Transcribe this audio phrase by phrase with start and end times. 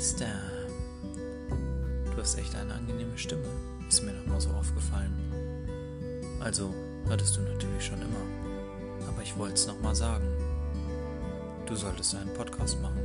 [0.00, 0.32] Meister.
[2.10, 3.44] Du hast echt eine angenehme Stimme.
[3.86, 5.12] Ist mir noch mal so aufgefallen.
[6.42, 6.72] Also,
[7.10, 8.22] hattest du natürlich schon immer.
[9.06, 10.24] Aber ich wollte es noch mal sagen.
[11.66, 12.98] Du solltest einen Podcast machen.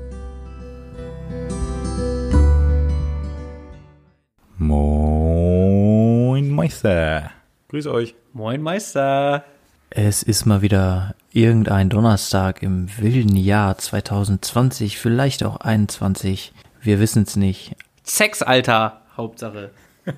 [4.57, 7.30] Moin Meister.
[7.68, 8.16] Grüß euch.
[8.32, 9.43] Moin Meister.
[9.89, 16.54] Es ist mal wieder irgendein Donnerstag im wilden Jahr 2020, vielleicht auch 21.
[16.86, 17.75] Wir wissen es nicht.
[18.04, 19.71] Sex, Alter, Hauptsache.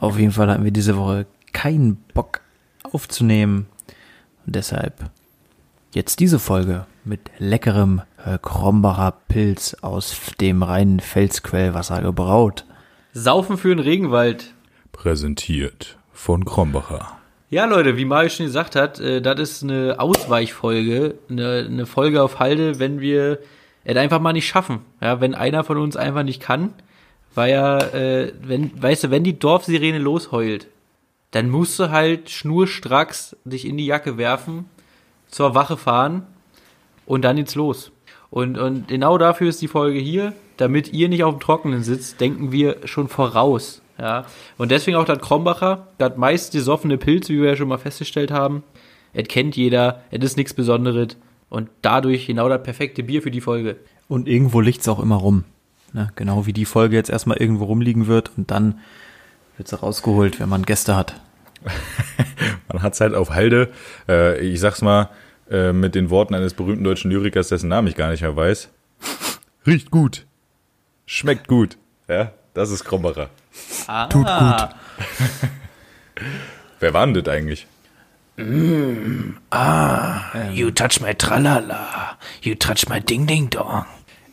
[0.00, 2.40] Auf jeden Fall hatten wir diese Woche keinen Bock
[2.82, 3.66] aufzunehmen.
[4.46, 5.10] Und deshalb
[5.92, 12.64] jetzt diese Folge mit leckerem äh, Krombacher Pilz aus dem reinen Felsquellwasser gebraut.
[13.12, 14.54] Saufen für den Regenwald.
[14.92, 17.18] Präsentiert von Krombacher.
[17.50, 22.22] Ja, Leute, wie Mario schon gesagt hat, äh, das ist eine Ausweichfolge, eine, eine Folge
[22.22, 23.40] auf Halde, wenn wir
[23.84, 24.80] es einfach mal nicht schaffen.
[25.00, 26.72] Ja, wenn einer von uns einfach nicht kann,
[27.34, 30.68] weil ja, äh, wenn, weißt du, wenn die Dorfsirene losheult,
[31.30, 34.66] dann musst du halt schnurstracks dich in die Jacke werfen,
[35.28, 36.26] zur Wache fahren
[37.06, 37.90] und dann ins Los.
[38.30, 42.20] Und, und genau dafür ist die Folge hier, damit ihr nicht auf dem Trockenen sitzt,
[42.20, 43.82] denken wir schon voraus.
[43.98, 44.26] Ja.
[44.58, 48.30] Und deswegen auch das Krombacher, das meist gesoffene Pilz, wie wir ja schon mal festgestellt
[48.30, 48.62] haben.
[49.12, 51.16] Es kennt jeder, es ist nichts Besonderes
[51.48, 53.76] und dadurch genau das perfekte Bier für die Folge.
[54.08, 55.44] Und irgendwo liegt's auch immer rum.
[55.92, 56.10] Ne?
[56.16, 58.80] Genau wie die Folge jetzt erstmal irgendwo rumliegen wird und dann
[59.56, 61.20] wird sie rausgeholt, wenn man Gäste hat.
[62.68, 63.70] Man hat's halt auf Halde.
[64.08, 65.08] Äh, ich sag's mal
[65.50, 68.68] äh, mit den Worten eines berühmten deutschen Lyrikers, dessen Namen ich gar nicht mehr weiß.
[69.66, 70.26] Riecht gut.
[71.06, 71.78] Schmeckt gut.
[72.08, 73.30] Ja, das ist Krombacher.
[73.86, 74.68] Ah, Tut gut.
[76.80, 77.66] Wer war denn das eigentlich?
[80.52, 83.84] You touch my tralala, you touch my ding ding dong.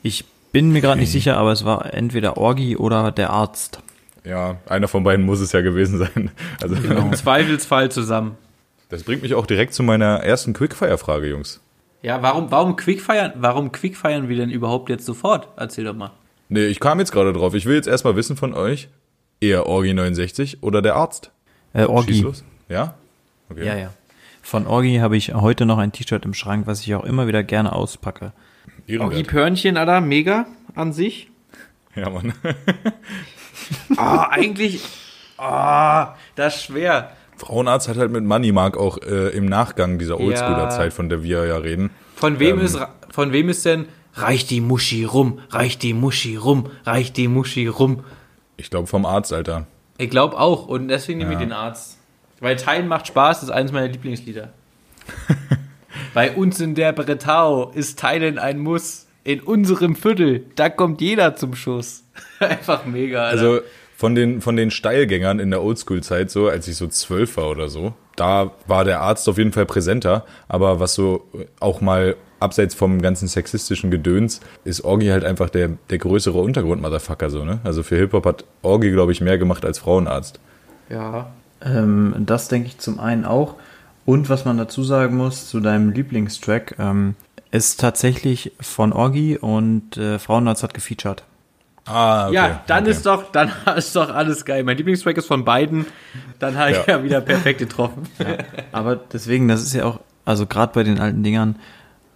[0.01, 3.79] Ich bin mir gerade nicht sicher, aber es war entweder Orgi oder der Arzt.
[4.23, 6.31] Ja, einer von beiden muss es ja gewesen sein.
[6.61, 8.37] Also, Im Zweifelsfall zusammen.
[8.89, 11.61] das bringt mich auch direkt zu meiner ersten Quickfire-Frage, Jungs.
[12.03, 15.47] Ja, warum, warum Quickfeiern, warum Quickfeiern wir denn überhaupt jetzt sofort?
[15.57, 16.11] Erzähl doch mal.
[16.49, 17.53] Nee, ich kam jetzt gerade drauf.
[17.53, 18.89] Ich will jetzt erstmal wissen von euch,
[19.39, 21.31] eher Orgi 69 oder der Arzt?
[21.73, 22.21] Äh, Schieß Orgi.
[22.21, 22.43] los.
[22.69, 22.95] Ja?
[23.49, 23.65] Okay.
[23.65, 23.93] Ja, ja.
[24.41, 27.43] Von Orgi habe ich heute noch ein T-Shirt im Schrank, was ich auch immer wieder
[27.43, 28.33] gerne auspacke.
[28.99, 31.29] Orgi Pörnchen, Alter, mega an sich.
[31.95, 32.33] Ja, Mann.
[33.95, 34.81] Ah, eigentlich,
[35.37, 37.11] ah, das ist schwer.
[37.37, 40.91] Frauenarzt hat halt mit Money Mark auch äh, im Nachgang dieser Oldschooler-Zeit, Ja.
[40.91, 41.89] von der wir ja reden.
[42.15, 42.65] Von wem Ähm.
[42.65, 42.79] ist,
[43.11, 47.67] von wem ist denn, reich die Muschi rum, reich die Muschi rum, reich die Muschi
[47.67, 48.03] rum.
[48.57, 49.67] Ich glaube vom Arzt, Alter.
[49.97, 51.45] Ich glaube auch und deswegen nehme ich Ja.
[51.45, 51.97] den Arzt.
[52.41, 54.49] Weil Teilen macht Spaß, ist eines meiner Lieblingslieder.
[56.13, 59.07] Bei uns in der Bretau ist Teilen ein Muss.
[59.23, 62.03] In unserem Viertel, da kommt jeder zum Schuss.
[62.39, 63.39] Einfach mega, Alter.
[63.39, 63.61] Also
[63.95, 67.69] von den, von den Steilgängern in der Oldschool-Zeit, so als ich so zwölf war oder
[67.69, 70.25] so, da war der Arzt auf jeden Fall präsenter.
[70.47, 71.27] Aber was so
[71.59, 77.29] auch mal abseits vom ganzen sexistischen Gedöns, ist Orgi halt einfach der, der größere Untergrund-Motherfucker,
[77.29, 77.59] so, ne?
[77.63, 80.39] Also für Hip-Hop hat Orgi, glaube ich, mehr gemacht als Frauenarzt.
[80.89, 81.31] ja.
[81.63, 83.55] Ähm, das denke ich zum einen auch.
[84.05, 87.15] Und was man dazu sagen muss zu deinem Lieblingstrack, ähm,
[87.51, 91.23] ist tatsächlich von Orgi und äh, Frauenarzt hat gefeatured.
[91.85, 92.35] Ah, okay.
[92.35, 92.91] ja, dann okay.
[92.91, 94.63] ist doch, dann ist doch alles geil.
[94.63, 95.85] Mein Lieblingstrack ist von beiden.
[96.39, 96.97] Dann habe ich Ja.
[96.97, 97.03] ja.
[97.03, 98.03] wieder perfekt getroffen.
[98.71, 101.57] Aber deswegen, das ist ja auch, also gerade bei den alten Dingern,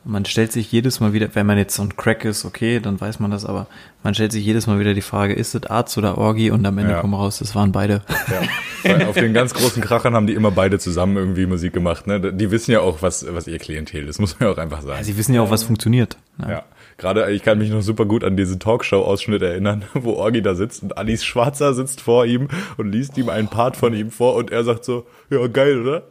[0.06, 3.02] man stellt sich jedes Mal wieder, wenn man jetzt so ein Crack ist, okay, dann
[3.02, 3.66] weiß man das, aber
[4.04, 6.52] man stellt sich jedes Mal wieder die Frage, ist das Arzt oder Orgi?
[6.52, 7.02] Und am Ende Ja.
[7.02, 8.02] kommen raus, das waren beide.
[8.84, 9.08] Ja.
[9.08, 12.06] Auf den ganz großen Krachern haben die immer beide zusammen irgendwie Musik gemacht.
[12.06, 12.20] Ne?
[12.34, 14.98] Die wissen ja auch, was, was ihr Klientel ist, muss man ja auch einfach sagen.
[15.00, 16.18] Ja, sie wissen ja auch, was funktioniert.
[16.38, 16.52] ne?
[16.52, 16.64] Ja,
[17.00, 20.84] gerade ich kann mich noch super gut an diesen Talkshow-Ausschnitt erinnern, wo Orgi da sitzt
[20.84, 24.52] und Alice Schwarzer sitzt vor ihm und liest ihm einen Part von ihm vor und
[24.52, 26.04] er sagt so, ja geil, oder?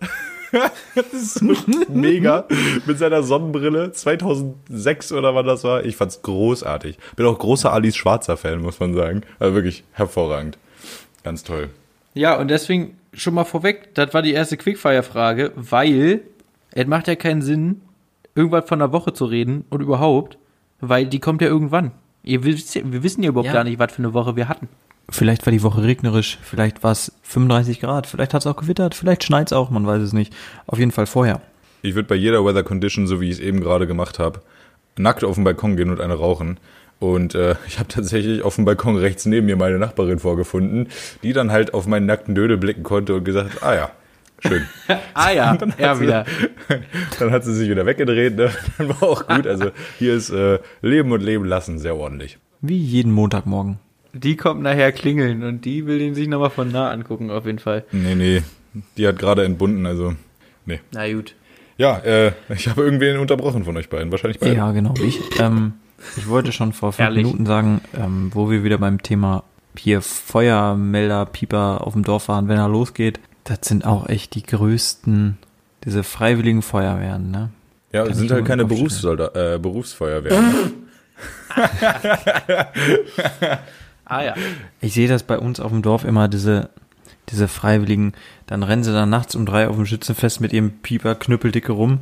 [0.94, 1.54] das ist so
[1.88, 2.46] mega
[2.86, 5.84] mit seiner Sonnenbrille 2006 oder wann das war.
[5.84, 6.98] Ich fand's großartig.
[7.16, 9.22] Bin auch großer Alice Schwarzer Fan, muss man sagen.
[9.38, 10.58] Also wirklich hervorragend.
[11.22, 11.70] Ganz toll.
[12.14, 16.22] Ja, und deswegen schon mal vorweg, das war die erste Quickfire-Frage, weil
[16.72, 17.80] es macht ja keinen Sinn,
[18.34, 20.38] irgendwas von der Woche zu reden und überhaupt,
[20.80, 21.92] weil die kommt ja irgendwann.
[22.22, 23.52] Ihr wisst, ja- wir wissen ja überhaupt Ja.
[23.52, 24.68] gar nicht, was für eine Woche wir hatten.
[25.10, 28.94] Vielleicht war die Woche regnerisch, vielleicht war es 35 Grad, vielleicht hat es auch gewittert,
[28.94, 30.34] vielleicht schneit's auch, man weiß es nicht.
[30.66, 31.40] Auf jeden Fall vorher.
[31.82, 34.40] Ich würde bei jeder Weather Condition, so wie ich es eben gerade gemacht habe,
[34.96, 36.58] nackt auf den Balkon gehen und eine rauchen.
[36.98, 40.88] Und äh, ich habe tatsächlich auf dem Balkon rechts neben mir meine Nachbarin vorgefunden,
[41.22, 43.90] die dann halt auf meinen nackten Dödel blicken konnte und gesagt, ah ja,
[44.40, 44.66] schön.
[45.14, 46.24] Ah ja, ja wieder.
[47.18, 48.50] Dann hat sie sich wieder weggedreht, ne?
[48.78, 49.46] dann war auch gut.
[49.46, 52.38] Also hier ist äh, Leben und Leben lassen sehr ordentlich.
[52.60, 53.78] Wie jeden Montagmorgen.
[54.14, 57.58] Die kommt nachher klingeln und die will den sich nochmal von nah angucken, auf jeden
[57.58, 57.84] Fall.
[57.90, 58.42] Nee, nee.
[58.96, 60.14] Die hat gerade entbunden, also.
[60.66, 60.80] Nee.
[60.92, 61.34] Na gut.
[61.76, 64.12] Ja, äh, ich habe irgendwen unterbrochen von euch beiden.
[64.12, 64.54] Wahrscheinlich beide.
[64.54, 64.94] Ja, genau.
[65.02, 65.74] Ich, ähm,
[66.16, 67.24] ich wollte schon vor fünf Herrlich.
[67.24, 69.42] Minuten sagen, ähm, wo wir wieder beim Thema
[69.76, 73.18] hier Feuermelder, Pieper auf dem Dorf waren, wenn er losgeht.
[73.42, 75.38] Das sind auch echt die größten,
[75.84, 77.50] diese freiwilligen Feuerwehren, ne?
[77.92, 80.54] Ja, Kann sind halt keine Berufssoldat, äh, Berufsfeuerwehren.
[84.04, 84.34] Ah ja.
[84.80, 86.70] Ich sehe das bei uns auf dem Dorf immer, diese,
[87.30, 88.12] diese Freiwilligen,
[88.46, 92.00] dann rennen sie dann nachts um drei auf dem Schützenfest mit ihrem Pieper knüppeldicke rum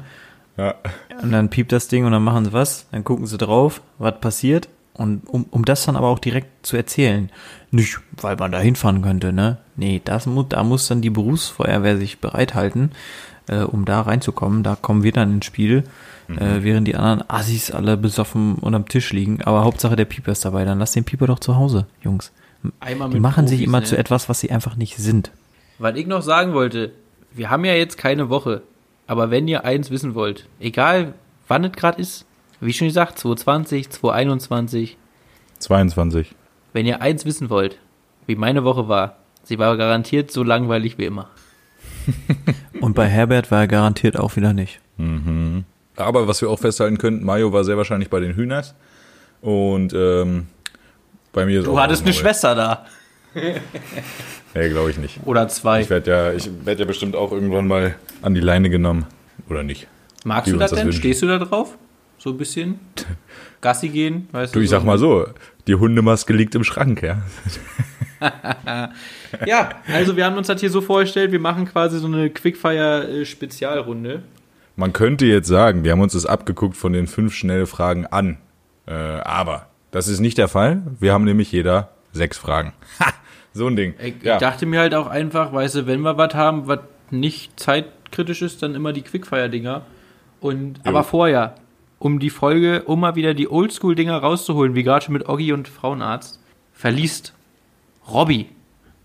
[0.57, 0.75] ja.
[1.23, 4.21] und dann piept das Ding und dann machen sie was, dann gucken sie drauf, was
[4.21, 7.31] passiert und um, um das dann aber auch direkt zu erzählen,
[7.71, 9.59] nicht, weil man da hinfahren könnte, ne?
[9.77, 12.91] Nee, das muss, da muss dann die Berufsfeuerwehr sich bereithalten,
[13.49, 15.85] äh, um da reinzukommen, da kommen wir dann ins Spiel,
[16.39, 20.45] äh, während die anderen Assis alle besoffen unterm Tisch liegen, aber Hauptsache der Pieper ist
[20.45, 22.33] dabei, dann lass den Pieper doch zu Hause, Jungs.
[22.81, 23.87] Einmal Die machen sich Profis, immer ne?
[23.87, 25.33] zu etwas, was sie einfach nicht sind.
[25.79, 26.93] Was ich noch sagen wollte,
[27.33, 28.63] wir haben ja jetzt keine Woche,
[29.07, 31.15] aber wenn ihr eins wissen wollt, egal
[31.49, 32.25] wann es gerade ist,
[32.61, 34.97] wie schon gesagt, 2020, 2021,
[35.59, 36.35] 22.
[36.73, 37.79] wenn ihr eins wissen wollt,
[38.27, 41.29] wie meine Woche war, sie war garantiert so langweilig wie immer.
[42.81, 44.81] Und bei Herbert war er garantiert auch wieder nicht.
[45.97, 48.75] Aber was wir auch festhalten können, Mayo war sehr wahrscheinlich bei den Hühners.
[49.41, 50.47] Und ähm,
[51.33, 52.87] bei mir ist auch Schwester da.
[54.55, 55.21] Nee, glaube ich nicht.
[55.25, 55.81] Oder zwei.
[55.81, 59.07] Ich werde ja, ich werd ja bestimmt auch irgendwann mal an die Leine genommen.
[59.49, 59.87] Oder nicht?
[60.25, 60.85] Magst du das denn?
[60.85, 60.99] wünschen.
[61.01, 61.79] Stehst du da drauf?
[62.19, 62.79] So ein bisschen?
[63.63, 64.29] Gassi gehen?
[64.33, 64.77] Weißt Du, ich so?
[64.77, 65.27] sag mal so,
[65.67, 67.23] die Hundemaske liegt im Schrank, ja.
[69.47, 74.23] Ja, also wir haben uns das hier so vorgestellt, wir machen quasi so eine Quickfire-Spezialrunde.
[74.77, 78.39] Man könnte jetzt sagen, wir haben uns das abgeguckt von den fünf schnelle Fragen an.
[78.87, 80.83] Äh, aber das ist nicht der Fall.
[80.99, 82.73] Wir haben nämlich jeder sechs Fragen.
[83.01, 83.13] Ha,
[83.53, 83.95] so ein Ding.
[84.03, 84.39] Ich, ja.
[84.39, 86.81] dachte mir halt auch einfach, weißt du, wenn wir was haben, was
[87.11, 89.83] nicht zeitkritisch ist, dann immer die Quickfire-Dinger.
[90.41, 91.57] Und aber vorher,
[91.99, 95.69] um die Folge, um mal wieder die Oldschool-Dinger rauszuholen, wie gerade schon mit Oggi und
[95.69, 96.41] Frauenarzt,
[96.73, 97.35] verliest
[98.11, 98.49] Robby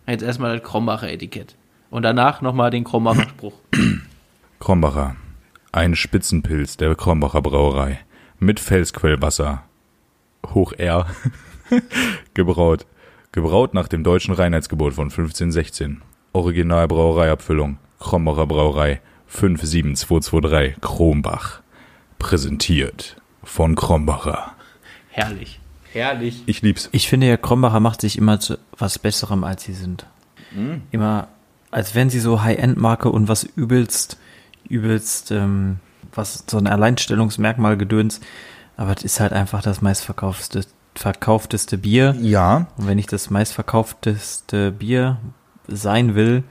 [0.08, 1.56] jetzt erstmal das Krombacher Etikett.
[1.90, 3.60] Und danach nochmal den Krombacher Spruch.
[4.60, 5.16] Krombacher.
[5.72, 8.00] Ein Spitzenpilz der Krombacher Brauerei.
[8.40, 9.64] Mit Felsquellwasser.
[10.54, 11.08] Hoch R.
[12.34, 12.86] Gebraut.
[13.32, 16.02] Gebraut nach dem deutschen Reinheitsgebot von 1516.
[16.34, 17.78] Original Brauereiabfüllung.
[18.00, 19.02] Krombacher Brauerei.
[19.28, 21.62] 57223 Krombach.
[22.18, 24.54] Präsentiert von Krombacher.
[25.10, 25.60] Herrlich.
[25.92, 26.44] Herrlich.
[26.46, 26.90] Ich lieb's.
[26.92, 30.06] Ich finde, Herr Krombacher macht sich immer zu was Besserem, als sie sind.
[30.92, 31.28] Immer,
[31.72, 34.18] als wären sie so High-End-Marke und was übelst,
[34.70, 35.80] übelst, ähm,
[36.14, 38.20] was so ein Alleinstellungsmerkmal gedöns.
[38.76, 40.66] Aber es ist halt einfach das meistverkaufteste
[40.96, 42.16] verkaufteste Bier.
[42.22, 42.68] Ja.
[42.78, 45.18] Und wenn ich das meistverkaufteste Bier
[45.68, 46.44] sein will,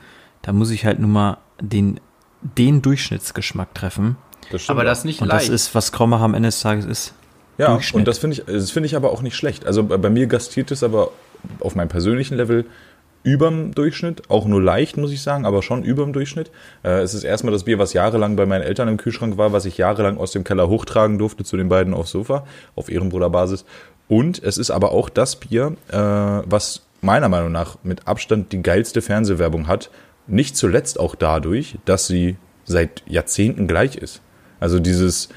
[0.43, 2.01] dann muss ich halt nur mal den,
[2.41, 4.17] den Durchschnittsgeschmack treffen.
[4.51, 5.49] Das stimmt Aber das nicht Und leicht.
[5.49, 7.15] das ist, was Krombacher am Ende des Tages ist.
[7.59, 8.01] Ja, Durchschnitt.
[8.01, 9.67] und das finde ich, das finde ich aber auch nicht schlecht.
[9.67, 11.11] Also bei mir gastiert es aber
[11.61, 12.67] auf meinem persönlichen Level
[13.23, 16.51] überm Durchschnitt, auch nur leicht, muss ich sagen, aber schon überm Durchschnitt.
[16.83, 19.65] Äh, es ist erstmal das Bier, was jahrelang bei meinen Eltern im Kühlschrank war, was
[19.65, 23.65] ich jahrelang aus dem Keller hochtragen durfte zu den beiden aufs Sofa, auf Ehrenbruderbasis.
[24.09, 28.63] Und es ist aber auch das Bier, äh, was meiner Meinung nach mit Abstand die
[28.63, 29.91] geilste Fernsehwerbung hat.
[30.27, 34.21] Nicht zuletzt auch dadurch, dass sie seit Jahrzehnten gleich ist.
[34.59, 35.29] Also dieses,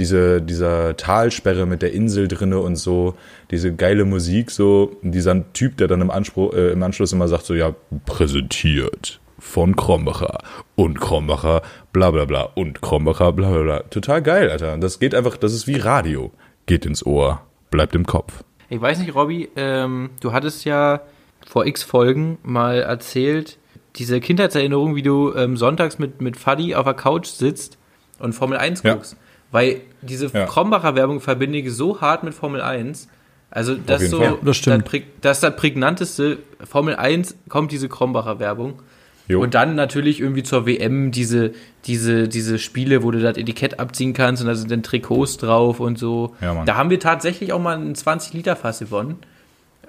[0.00, 3.14] diese, dieser Talsperre mit der Insel drinne und so,
[3.50, 7.44] diese geile Musik, so, dieser Typ, der dann im, Anspruch, äh, im Anschluss immer sagt,
[7.44, 7.74] so, ja,
[8.06, 10.38] präsentiert von Krombacher
[10.74, 13.78] und Krombacher, bla bla bla und Krombacher, bla bla bla.
[13.84, 14.76] Total geil, Alter.
[14.78, 16.32] Das geht einfach, das ist wie Radio.
[16.66, 18.44] Geht ins Ohr, bleibt im Kopf.
[18.68, 21.00] Ich weiß nicht, Robby, ähm, du hattest ja
[21.46, 23.58] vor x Folgen mal erzählt,
[23.96, 27.78] diese Kindheitserinnerung, wie du ähm, sonntags mit, mit Fadi auf der Couch sitzt
[28.18, 28.94] und Formel 1 Ja.
[28.94, 29.16] guckst.
[29.50, 30.46] Weil diese Ja.
[30.46, 33.08] Krombacher Werbung verbinde ich so hart mit Formel 1.
[33.50, 34.38] Also das so, Fall.
[34.42, 34.86] Das stimmt.
[34.86, 36.38] Das, das ist das prägnanteste.
[36.64, 38.80] Formel 1 kommt diese Krombacher Werbung.
[39.26, 39.40] Jo.
[39.40, 41.52] Und dann natürlich irgendwie zur WM diese,
[41.86, 45.78] diese, diese Spiele, wo du das Etikett abziehen kannst und da sind dann Trikots drauf
[45.78, 46.34] und so.
[46.40, 49.18] Ja, da haben wir tatsächlich auch mal ein 20-Liter-Fass gewonnen.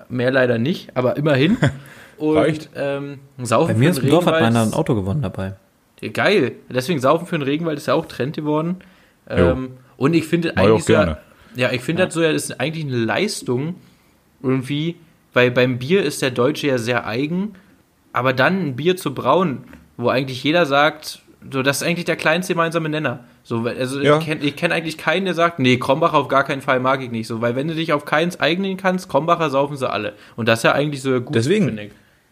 [0.09, 1.57] Mehr leider nicht, aber immerhin.
[2.17, 2.69] Und, Reicht.
[2.75, 5.55] Ähm, Saufen Bei mir für ist im Dorf hat Regenwald meiner ein Auto gewonnen dabei.
[6.13, 6.51] Geil.
[6.69, 8.77] Deswegen Saufen für den Regenwald ist ja auch Trend geworden.
[9.29, 11.17] Ähm, und ich finde ich eigentlich so, gerne.
[11.55, 13.75] ja, ich finde das so ja, das ist eigentlich eine Leistung
[14.43, 14.95] irgendwie,
[15.33, 17.55] weil beim Bier ist der Deutsche ja sehr eigen,
[18.13, 19.63] aber dann ein Bier zu brauen,
[19.97, 23.23] wo eigentlich jeder sagt, So, das ist eigentlich der kleinste gemeinsame Nenner.
[23.43, 24.19] So, also Ja.
[24.19, 27.01] ich kenne ich kenn eigentlich keinen, der sagt, nee, Krombacher auf gar keinen Fall mag
[27.01, 27.27] ich nicht.
[27.27, 30.13] So, weil wenn du dich auf keins eignen kannst, Krombacher saufen sie alle.
[30.35, 31.79] Und das ist ja eigentlich so gut, Deswegen.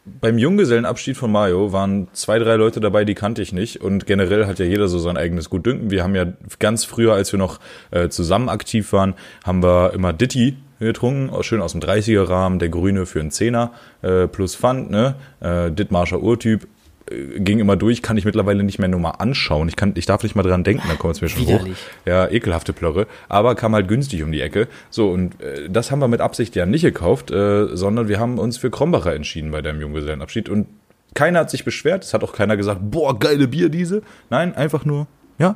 [0.06, 3.82] Beim Junggesellenabschied von Mario waren zwei, drei Leute dabei, die kannte ich nicht.
[3.82, 5.92] Und generell hat ja jeder so sein eigenes Gutdünken.
[5.92, 6.26] Wir haben ja
[6.60, 7.60] ganz früher, als wir noch
[7.92, 9.14] äh, zusammen aktiv waren,
[9.44, 14.28] haben wir immer Ditti getrunken, schön aus dem 30er-Rahmen, der Grüne für einen Zehner äh,
[14.28, 15.16] plus Pfand, ne?
[15.42, 16.68] Äh, Dittmarscher Urtyp.
[17.10, 19.68] Äh, Ging immer durch, kann ich mittlerweile nicht mehr nur mal anschauen.
[19.68, 21.74] Ich, kann, ich darf nicht mal dran denken, dann kommt es mir schon Widerlich.
[21.78, 22.06] hoch.
[22.08, 24.68] Ja, ekelhafte Plörre, aber kam halt günstig um die Ecke.
[24.90, 28.38] So, und äh, das haben wir mit Absicht ja nicht gekauft, äh, sondern wir haben
[28.40, 30.50] uns für Krombacher entschieden bei deinem Junggesellenabschied.
[30.50, 30.68] Und
[31.16, 34.04] keiner hat sich beschwert, es hat auch keiner gesagt, boah, geile Bierdiese.
[34.30, 35.08] Nein, einfach nur,
[35.40, 35.56] ja,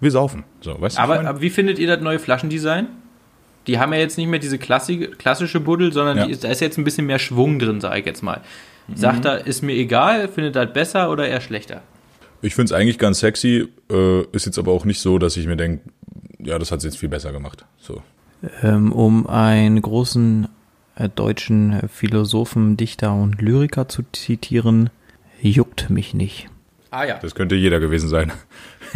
[0.00, 0.44] wir saufen.
[0.60, 1.26] So, weißt du, Aber, mein?
[1.26, 2.86] aber wie findet ihr das neue Flaschendesign?
[3.68, 6.26] Die haben ja jetzt nicht mehr diese klassische, klassische Buddel, sondern Ja.
[6.26, 8.40] die ist, da ist jetzt ein bisschen mehr Schwung drin, sage ich jetzt mal.
[8.94, 11.82] Sagt er, ist mir egal, findet das besser oder eher schlechter?
[12.42, 15.46] ich finde es eigentlich ganz sexy, äh, ist jetzt aber auch nicht so, dass ich
[15.46, 15.84] mir denke,
[16.40, 17.64] ja, das hat sie jetzt viel besser gemacht.
[17.78, 18.02] So.
[18.62, 20.48] Ähm, um einen großen
[20.96, 24.90] äh, deutschen Philosophen, Dichter und Lyriker zu zitieren,
[25.40, 26.48] juckt mich nicht.
[26.92, 27.18] Ah ja.
[27.22, 28.30] Das könnte jeder gewesen sein.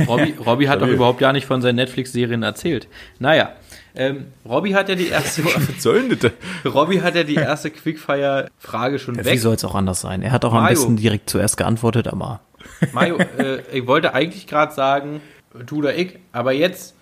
[0.07, 2.89] Robby, Robby hat doch überhaupt gar nicht von seinen Netflix-Serien erzählt.
[3.19, 3.53] Naja,
[3.95, 5.43] ähm, Robby hat ja die erste?
[6.67, 9.41] Robby hat ja die erste Quickfire-Frage schon Wie weg.
[9.41, 10.21] soll es auch anders sein?
[10.21, 10.75] Er hat auch am Mario.
[10.77, 12.41] besten direkt zuerst geantwortet, aber
[12.93, 15.23] Mario, äh, ich wollte eigentlich gerade sagen,
[15.65, 16.95] du oder ich, aber jetzt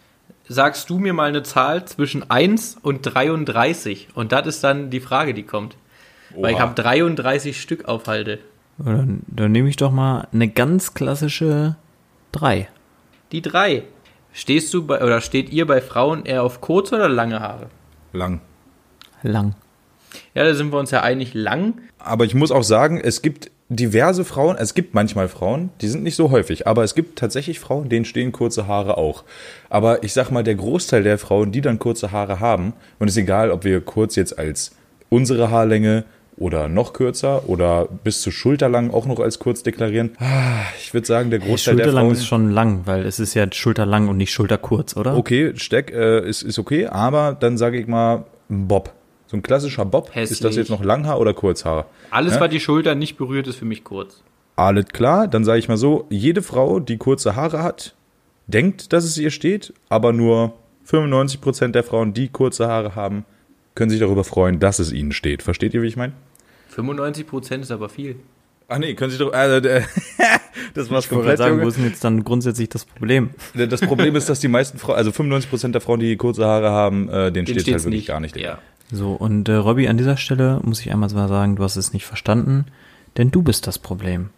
[0.46, 5.00] sagst du mir mal eine Zahl zwischen 1 und 33 und das ist dann die
[5.00, 5.76] Frage, die kommt.
[6.36, 6.62] Weil ich Oha.
[6.62, 8.38] habe 33 Stück aufhalte.
[8.78, 11.76] Dann, dann nehme ich doch mal eine ganz klassische
[12.32, 12.68] 3.
[13.32, 13.84] Die 3.
[14.32, 17.68] Stehst du bei, oder steht ihr bei Frauen eher auf kurze oder lange Haare?
[18.12, 18.40] Lang.
[19.22, 19.54] Lang.
[20.34, 21.74] Ja, da sind wir uns ja einig lang.
[21.98, 26.02] Aber ich muss auch sagen, es gibt diverse Frauen, es gibt manchmal Frauen, die sind
[26.02, 29.24] nicht so häufig, aber es gibt tatsächlich Frauen, denen stehen kurze Haare auch.
[29.70, 33.14] Aber ich sag mal, der Großteil der Frauen, die dann kurze Haare haben, und es
[33.14, 34.72] ist egal, ob wir kurz jetzt als
[35.08, 36.04] unsere Haarlänge
[36.36, 40.12] oder noch kürzer oder bis zur Schulterlang auch noch als kurz deklarieren.
[40.18, 43.34] Ah, Ich würde sagen, der Großteil der Schulterlang Frauen ist schon lang, weil es ist
[43.34, 45.16] ja schulterlang und nicht schulterkurz, oder?
[45.16, 48.92] Okay, Steck äh, ist, ist okay, aber dann sage ich mal ein Bob.
[49.26, 50.08] So ein klassischer Bob.
[50.08, 50.56] Ist das Hässlich.
[50.56, 51.86] jetzt noch Langhaar oder Kurzhaar?
[52.10, 52.40] Alles, Ja?
[52.40, 54.22] was die Schulter nicht berührt, ist für mich kurz.
[54.56, 57.94] Alles klar, dann sage ich mal so, jede Frau, die kurze Haare hat,
[58.46, 60.52] denkt, dass es ihr steht, aber nur
[60.88, 63.24] 95% der Frauen, die kurze Haare haben,
[63.74, 65.42] können sich darüber freuen, dass es ihnen steht.
[65.42, 66.12] Versteht ihr, wie ich meine?
[66.76, 68.16] 95% ist aber viel.
[68.68, 69.32] Ach nee, können sich doch.
[69.32, 69.84] Also, der,
[70.74, 71.36] das war's Ich komplett.
[71.36, 71.68] gerade sagen, wo Junge.
[71.68, 73.30] ist denn jetzt dann grundsätzlich das Problem?
[73.54, 77.08] Das Problem ist, dass die meisten Frauen, also 95% der Frauen, die kurze Haare haben,
[77.08, 78.08] äh, denen Den steht halt steht's wirklich nicht.
[78.08, 78.36] gar nicht.
[78.36, 78.58] Ja.
[78.90, 81.92] So, und äh, Robby, an dieser Stelle muss ich einmal mal sagen, du hast es
[81.92, 82.66] nicht verstanden,
[83.16, 84.30] denn du bist das Problem.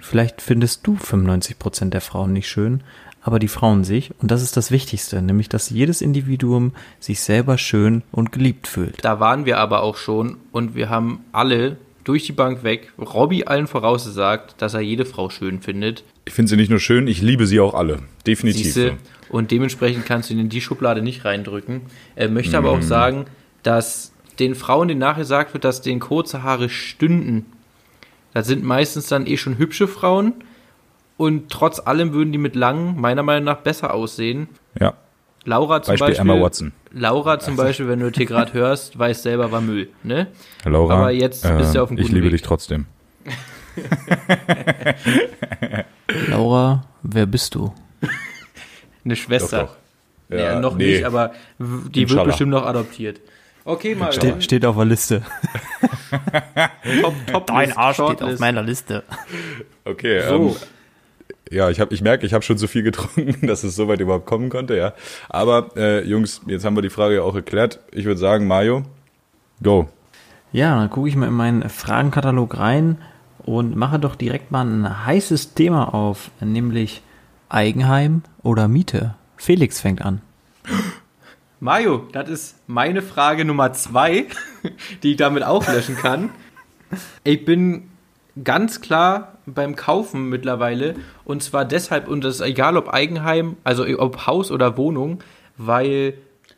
[0.00, 2.84] Vielleicht findest du 95% der Frauen nicht schön,
[3.26, 7.58] aber die Frauen sich, und das ist das Wichtigste, nämlich dass jedes Individuum sich selber
[7.58, 9.04] schön und geliebt fühlt.
[9.04, 13.42] Da waren wir aber auch schon und wir haben alle durch die Bank weg, Robby
[13.44, 16.04] allen vorausgesagt, dass er jede Frau schön findet.
[16.24, 17.98] Ich finde sie nicht nur schön, ich liebe sie auch alle.
[18.28, 18.62] Definitiv.
[18.62, 18.96] Siehste,
[19.28, 21.80] und dementsprechend kannst du ihn in die Schublade nicht reindrücken.
[22.14, 22.82] Er möchte aber auch Mhm.
[22.82, 23.24] sagen,
[23.64, 27.46] dass den Frauen, denen nachgesagt wird, dass denen kurze Haare stünden,
[28.34, 30.32] das sind meistens dann eh schon hübsche Frauen
[31.16, 34.48] und trotz allem würden die mit langen meiner Meinung nach besser aussehen.
[34.78, 34.94] Ja.
[35.44, 36.30] Laura zum Beispiel Beispiel.
[36.30, 36.72] Emma Watson.
[36.92, 40.26] Laura zum Beispiel, wenn du hier gerade hörst, weiß selber, war Müll, ne?
[40.64, 42.32] Laura, Aber jetzt bist du auf einem ich guten liebe Weg.
[42.32, 42.86] dich trotzdem.
[46.28, 47.72] Laura, wer bist du?
[49.04, 49.60] Eine Schwester.
[49.60, 49.76] Doch,
[50.30, 50.38] doch.
[50.38, 50.94] Ja, noch nee.
[50.94, 52.20] nicht, aber die Inshallah.
[52.22, 53.20] wird bestimmt noch adoptiert.
[53.64, 55.22] Okay, mal Ste steht auf der Liste.
[57.02, 58.40] top, top List, Shortlist.
[58.40, 59.02] meiner Liste.
[59.84, 60.48] Okay, So.
[60.50, 60.56] ähm,
[61.50, 64.00] ja, ich, hab, ich merke, ich habe schon zu viel getrunken, dass es so weit
[64.00, 64.94] überhaupt kommen konnte, ja.
[65.28, 67.80] Aber äh, Jungs, jetzt haben wir die Frage ja auch erklärt.
[67.92, 68.82] Ich würde sagen, Mario,
[69.62, 69.88] go.
[70.52, 72.98] Ja, dann gucke ich mal in meinen Fragenkatalog rein
[73.38, 77.02] und mache doch direkt mal ein heißes Thema auf, nämlich
[77.48, 79.14] Eigenheim oder Miete.
[79.36, 80.20] Felix fängt an.
[81.60, 84.26] Mario, das ist meine Frage Nummer zwei,
[85.02, 86.30] die ich damit auch löschen kann.
[87.24, 87.88] Ich bin
[88.42, 93.84] ganz klar beim Kaufen mittlerweile und zwar deshalb, und das ist egal ob Eigenheim, also
[93.98, 95.22] ob Haus oder Wohnung,
[95.56, 96.14] weil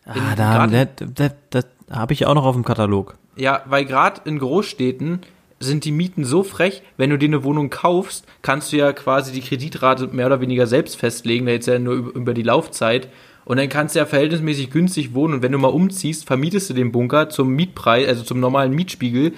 [0.08, 3.16] Ah, da, das, das, das habe ich auch noch auf dem Katalog.
[3.36, 5.20] Ja, weil gerade in Großstädten
[5.60, 9.32] sind die Mieten so frech, wenn du dir eine Wohnung kaufst, kannst du ja quasi
[9.32, 13.08] die Kreditrate mehr oder weniger selbst festlegen, da jetzt ja nur über, über die Laufzeit.
[13.44, 15.34] Und dann kannst du ja verhältnismäßig günstig wohnen.
[15.34, 19.32] Und wenn du mal umziehst, vermietest du den Bunker zum Mietpreis, also zum normalen Mietspiegel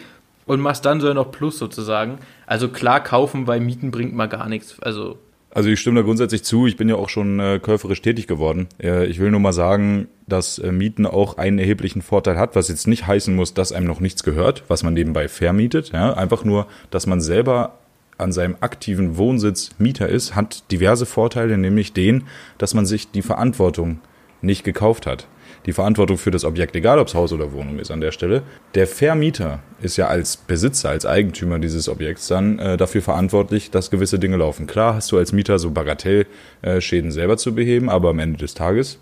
[0.50, 2.18] und machst dann sogar noch Plus sozusagen.
[2.44, 4.80] Also klar kaufen, weil Mieten bringt mal gar nichts.
[4.80, 5.16] Also
[5.54, 6.66] Also ich stimme da grundsätzlich zu.
[6.66, 8.66] Ich bin ja auch schon äh, käuferisch tätig geworden.
[8.82, 12.66] Äh, ich will nur mal sagen, dass äh, Mieten auch einen erheblichen Vorteil hat, was
[12.66, 15.92] jetzt nicht heißen muss, dass einem noch nichts gehört, was man nebenbei vermietet.
[15.92, 16.14] Ja?
[16.14, 17.78] Einfach nur, dass man selber
[18.18, 22.24] an seinem aktiven Wohnsitz Mieter ist, hat diverse Vorteile, nämlich den,
[22.58, 24.00] dass man sich die Verantwortung
[24.42, 25.28] nicht gekauft hat
[25.66, 28.42] die Verantwortung für das Objekt, egal ob es Haus oder Wohnung ist an der Stelle.
[28.74, 33.90] Der Vermieter ist ja als Besitzer, als Eigentümer dieses Objekts dann äh, dafür verantwortlich, dass
[33.90, 34.66] gewisse Dinge laufen.
[34.66, 38.98] Klar hast du als Mieter so Bagatellschäden selber zu beheben, aber am Ende des Tages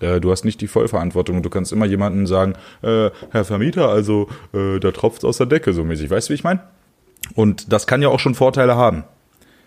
[0.00, 1.42] äh, Du hast nicht die Vollverantwortung.
[1.42, 5.72] Du kannst immer jemandem sagen, äh, Herr Vermieter, also äh, da tropft's aus der Decke
[5.72, 6.10] so mäßig.
[6.10, 6.60] Weißt du, wie ich meine?
[7.34, 9.04] Und das kann ja auch schon Vorteile haben.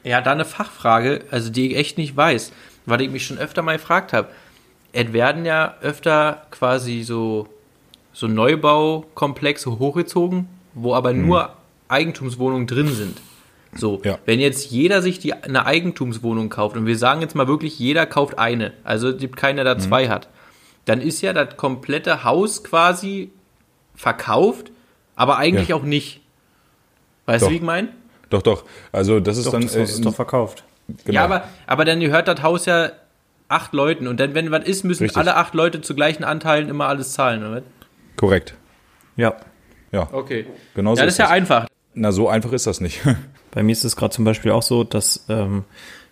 [0.03, 2.51] Ja, da eine Fachfrage, also die ich echt nicht weiß,
[2.85, 4.44] weil ich mich schon öfter mal gefragt habe es
[4.95, 7.47] werden ja öfter quasi so,
[8.13, 11.27] so Neubaukomplexe hochgezogen, wo aber hm.
[11.27, 11.53] nur
[11.87, 13.17] Eigentumswohnungen drin sind.
[13.77, 14.17] So, ja.
[14.25, 18.05] wenn jetzt jeder sich die, eine Eigentumswohnung kauft und wir sagen jetzt mal wirklich, jeder
[18.05, 19.79] kauft eine, also es gibt keiner, der mhm.
[19.81, 20.29] zwei hat,
[20.85, 23.31] dann ist ja das komplette Haus quasi
[23.93, 24.71] verkauft,
[25.17, 25.75] aber eigentlich ja.
[25.75, 26.21] auch nicht.
[27.25, 27.47] Weißt doch.
[27.47, 27.89] du, wie ich meine?
[28.29, 28.63] Doch, doch.
[28.93, 29.63] Also das ist doch, dann.
[29.63, 30.63] Das Haus äh, ist doch verkauft.
[30.87, 31.13] Genau.
[31.13, 32.91] Ja, aber, aber dann gehört das Haus ja
[33.47, 34.07] acht Leuten.
[34.07, 35.17] Und dann, wenn was ist, müssen Richtig.
[35.17, 37.63] alle acht Leute zu gleichen Anteilen immer alles zahlen, oder?
[38.15, 38.55] Korrekt.
[39.15, 39.35] Ja.
[39.91, 40.09] Ja.
[40.11, 40.45] Okay.
[40.73, 41.67] Genau ja, das ist ja einfach.
[41.93, 43.01] Na, so einfach ist das nicht.
[43.51, 45.63] Bei mir ist es gerade zum Beispiel auch so, dass ähm,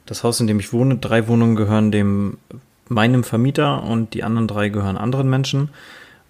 [0.06, 2.38] das Haus, in dem ich wohne, drei Wohnungen gehören dem
[2.90, 5.70] meinem Vermieter und die anderen drei gehören anderen Menschen.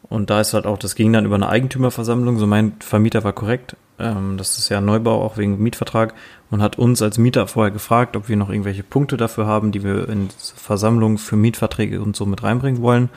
[0.03, 2.37] Und da ist halt auch, das ging dann über eine Eigentümerversammlung.
[2.37, 3.75] So mein Vermieter war korrekt.
[3.99, 6.13] Ähm, das ist ja ein Neubau, auch wegen Mietvertrag.
[6.53, 9.83] Und hat uns als Mieter vorher gefragt, ob wir noch irgendwelche Punkte dafür haben, die
[9.83, 13.09] wir in Versammlungen für Mietverträge und so mit reinbringen wollen.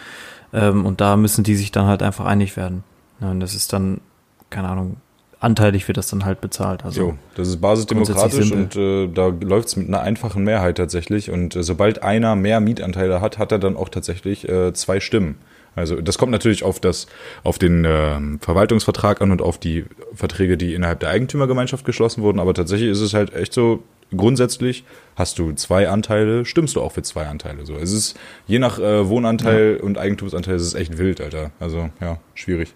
[0.55, 2.83] Ähm, und da müssen die sich dann halt einfach einig werden.
[3.21, 4.01] Ja, und das ist dann,
[4.49, 4.97] keine Ahnung,
[5.39, 6.83] anteilig wird das dann halt bezahlt.
[6.83, 11.31] Also jo, das ist basisdemokratisch und äh, da läuft es mit einer einfachen Mehrheit tatsächlich.
[11.31, 15.37] Und äh, sobald einer mehr Mietanteile hat, hat er dann auch tatsächlich äh, zwei Stimmen.
[15.77, 17.07] Also das kommt natürlich auf das,
[17.45, 22.41] auf den äh, Verwaltungsvertrag an und auf die Verträge, die innerhalb der Eigentümergemeinschaft geschlossen wurden.
[22.41, 23.83] Aber tatsächlich ist es halt echt so,
[24.15, 24.85] grundsätzlich
[25.17, 27.67] hast du zwei Anteile, stimmst du auch für zwei Anteile.
[27.67, 29.85] So, es ist je nach äh, Wohnanteil ja.
[29.85, 31.53] und Eigentumsanteil ist es echt wild, Alter.
[31.61, 32.73] Also ja, schwierig.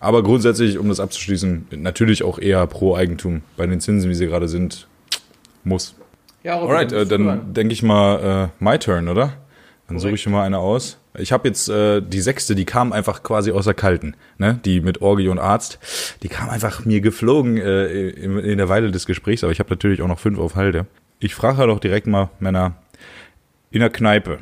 [0.00, 3.42] Aber grundsätzlich, um das abzuschließen, natürlich auch eher pro Eigentum.
[3.56, 4.88] Bei den Zinsen, wie sie gerade sind,
[5.62, 5.94] muss.
[6.42, 9.34] Ja, Alright, äh, dann denke ich mal, äh, my turn, oder?
[9.92, 10.98] Dann suche ich schon mal eine aus.
[11.18, 14.58] Ich habe jetzt äh, die sechste, die kam einfach quasi aus der Kalten, ne?
[14.64, 15.78] Die mit Orgie und Arzt,
[16.22, 19.70] die kam einfach mir geflogen äh, in, in der Weile des Gesprächs, aber ich habe
[19.70, 20.86] natürlich auch noch fünf auf Halde.
[21.18, 22.74] Ich frage halt auch direkt mal Männer
[23.70, 24.40] in der Kneipe,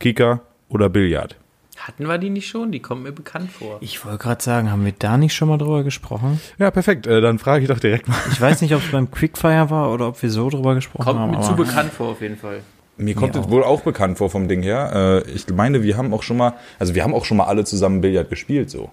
[0.00, 1.36] Kika oder Billard.
[1.78, 2.72] Hatten wir die nicht schon?
[2.72, 3.78] Die kommen mir bekannt vor.
[3.80, 6.40] Ich wollte gerade sagen, haben wir da nicht schon mal drüber gesprochen?
[6.58, 7.06] Ja, perfekt.
[7.06, 8.16] Äh, dann frage ich doch direkt mal.
[8.32, 11.20] Ich weiß nicht, ob es beim Quickfire war oder ob wir so drüber gesprochen kommt
[11.20, 11.32] haben.
[11.32, 12.62] Kommt mir zu bekannt vor, auf jeden Fall.
[12.96, 15.22] Mir kommt Mir es wohl auch bekannt vor vom Ding her.
[15.26, 17.64] Äh, ich meine, wir haben auch schon mal, also wir haben auch schon mal alle
[17.64, 18.90] zusammen Billard gespielt, so.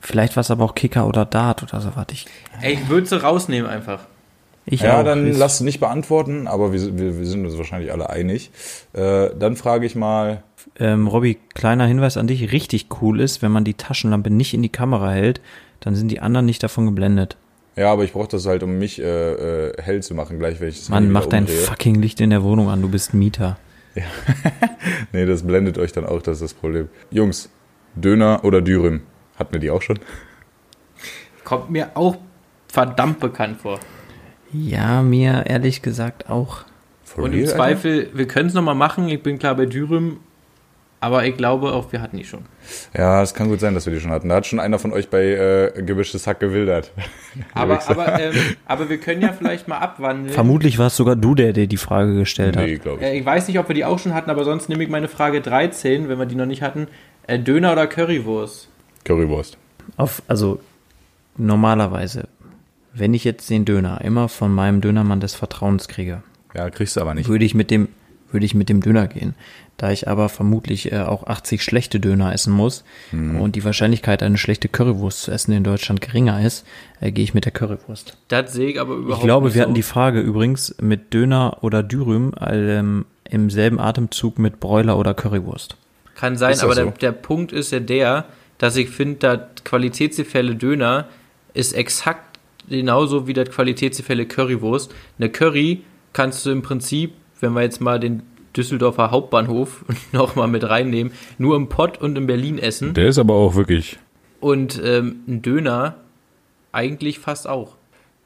[0.00, 2.26] Vielleicht war es aber auch Kicker oder Dart oder so, warte ich.
[2.60, 4.00] Ey, ich würde sie rausnehmen einfach.
[4.66, 5.04] Ich ja, auch.
[5.04, 8.50] dann lass nicht beantworten, aber wir, wir, wir sind uns wahrscheinlich alle einig.
[8.94, 10.42] Äh, dann frage ich mal.
[10.78, 14.62] Ähm, Robby, kleiner Hinweis an dich, richtig cool ist, wenn man die Taschenlampe nicht in
[14.62, 15.42] die Kamera hält,
[15.80, 17.36] dann sind die anderen nicht davon geblendet.
[17.76, 20.68] Ja, aber ich brauche das halt, um mich äh, äh, hell zu machen, gleich wenn
[20.68, 23.58] ich das Mann, mach dein fucking Licht in der Wohnung an, du bist Mieter.
[23.94, 24.04] Ja.
[25.12, 26.88] nee, das blendet euch dann auch, das ist das Problem.
[27.10, 27.50] Jungs,
[27.96, 29.02] Döner oder Dürüm?
[29.36, 29.98] Hatten wir die auch schon?
[31.42, 32.16] Kommt mir auch
[32.68, 33.80] verdammt bekannt vor.
[34.52, 36.64] Ja, mir ehrlich gesagt auch.
[37.02, 39.08] For Und im Zweifel, wir können es nochmal machen.
[39.08, 40.18] Ich bin klar bei Dürüm,
[41.04, 42.46] aber ich glaube auch, wir hatten die schon.
[42.96, 44.30] Ja, es kann gut sein, dass wir die schon hatten.
[44.30, 46.92] Da hat schon einer von euch bei äh, Gemischtes Hack gewildert.
[47.54, 48.32] aber, aber, ähm,
[48.64, 50.32] aber wir können ja vielleicht mal abwandeln.
[50.32, 52.86] Vermutlich war es sogar du, der dir die Frage gestellt nee, hat.
[52.86, 53.02] Ich.
[53.02, 55.08] Äh, ich weiß nicht, ob wir die auch schon hatten, aber sonst nehme ich meine
[55.08, 56.88] Frage 13, wenn wir die noch nicht hatten.
[57.26, 58.70] Äh, Döner oder Currywurst?
[59.04, 59.58] Currywurst.
[59.98, 60.58] Auf, also
[61.36, 62.28] normalerweise,
[62.94, 66.22] wenn ich jetzt den Döner immer von meinem Dönermann des Vertrauens kriege.
[66.54, 67.28] Ja, kriegst du aber nicht.
[67.28, 67.88] Würde ich mit dem,
[68.30, 69.34] würde ich mit dem Döner gehen.
[69.84, 73.38] Da ich aber vermutlich äh, auch 80 schlechte Döner essen muss mhm.
[73.38, 76.66] und die Wahrscheinlichkeit, eine schlechte Currywurst zu essen in Deutschland geringer ist,
[77.02, 78.16] äh, gehe ich mit der Currywurst.
[78.28, 79.60] Das sehe ich aber überhaupt Ich glaube, wir so.
[79.60, 85.12] hatten die Frage übrigens mit Döner oder Dürüm ähm, im selben Atemzug mit Bräuler oder
[85.12, 85.76] Currywurst.
[86.14, 86.84] Kann sein, aber so?
[86.84, 88.24] der, der Punkt ist ja der,
[88.56, 91.08] dass ich finde, das Qualitätsgefälle Döner
[91.52, 92.38] ist exakt
[92.70, 94.94] genauso wie das Qualitätsgefälle Currywurst.
[95.18, 95.82] Eine Curry
[96.14, 98.22] kannst du im Prinzip, wenn wir jetzt mal den
[98.56, 101.12] Düsseldorfer Hauptbahnhof nochmal mit reinnehmen.
[101.38, 102.94] Nur im Pott und in Berlin essen.
[102.94, 103.98] Der ist aber auch wirklich.
[104.40, 105.96] Und ähm, ein Döner
[106.72, 107.76] eigentlich fast auch.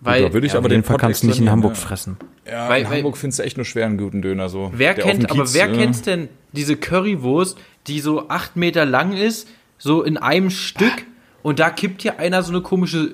[0.01, 2.17] Weil, da würde ich Ja, aber den Pott kannst nicht in Hamburg fressen.
[2.47, 4.71] Ja, ja Weil- in weil- Hamburg findest du echt nur schwer einen guten Döner so.
[4.75, 8.57] wer Der kennt, dem aber Kiez, wer äh, kennt denn diese Currywurst, die so acht
[8.57, 11.05] Meter lang ist, so in einem Stück
[11.43, 13.11] und da kippt hier einer so eine komische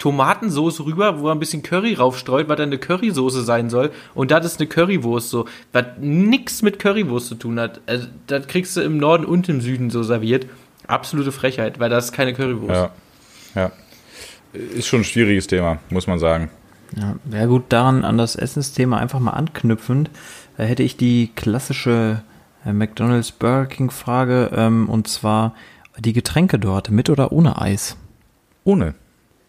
[0.00, 4.32] Tomatensoße rüber, wo er ein bisschen Curry raufstreut, was dann eine Currysoße sein soll und
[4.32, 7.80] das ist eine Currywurst so, was nix mit Currywurst zu tun hat.
[7.86, 10.46] Also, das kriegst du im Norden und im Süden so serviert.
[10.86, 12.90] Absolute Frechheit, weil das ist keine Currywurst.
[13.54, 13.72] Ja, ja.
[14.52, 16.50] Ist schon ein schwieriges Thema, muss man sagen.
[16.96, 20.10] Ja, ja gut, daran an das Essensthema einfach mal anknüpfend,
[20.56, 22.22] da hätte ich die klassische
[22.64, 25.54] äh, McDonald's Burger King Frage ähm, und zwar
[25.98, 27.96] die Getränke dort mit oder ohne Eis.
[28.64, 28.94] Ohne.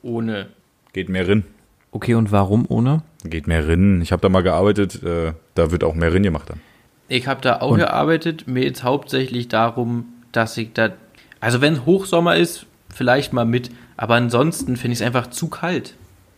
[0.01, 0.47] Ohne.
[0.93, 1.43] Geht mehr rin.
[1.91, 3.03] Okay, und warum ohne?
[3.23, 4.01] Geht mehr rin.
[4.01, 6.59] Ich habe da mal gearbeitet, äh, da wird auch mehr rin gemacht dann.
[7.07, 8.47] Ich habe da auch Und- gearbeitet.
[8.47, 10.91] Mir jetzt hauptsächlich darum, dass ich da.
[11.39, 13.69] Also, wenn Hochsommer ist, vielleicht mal mit.
[13.97, 15.95] Aber ansonsten finde ich es einfach zu kalt.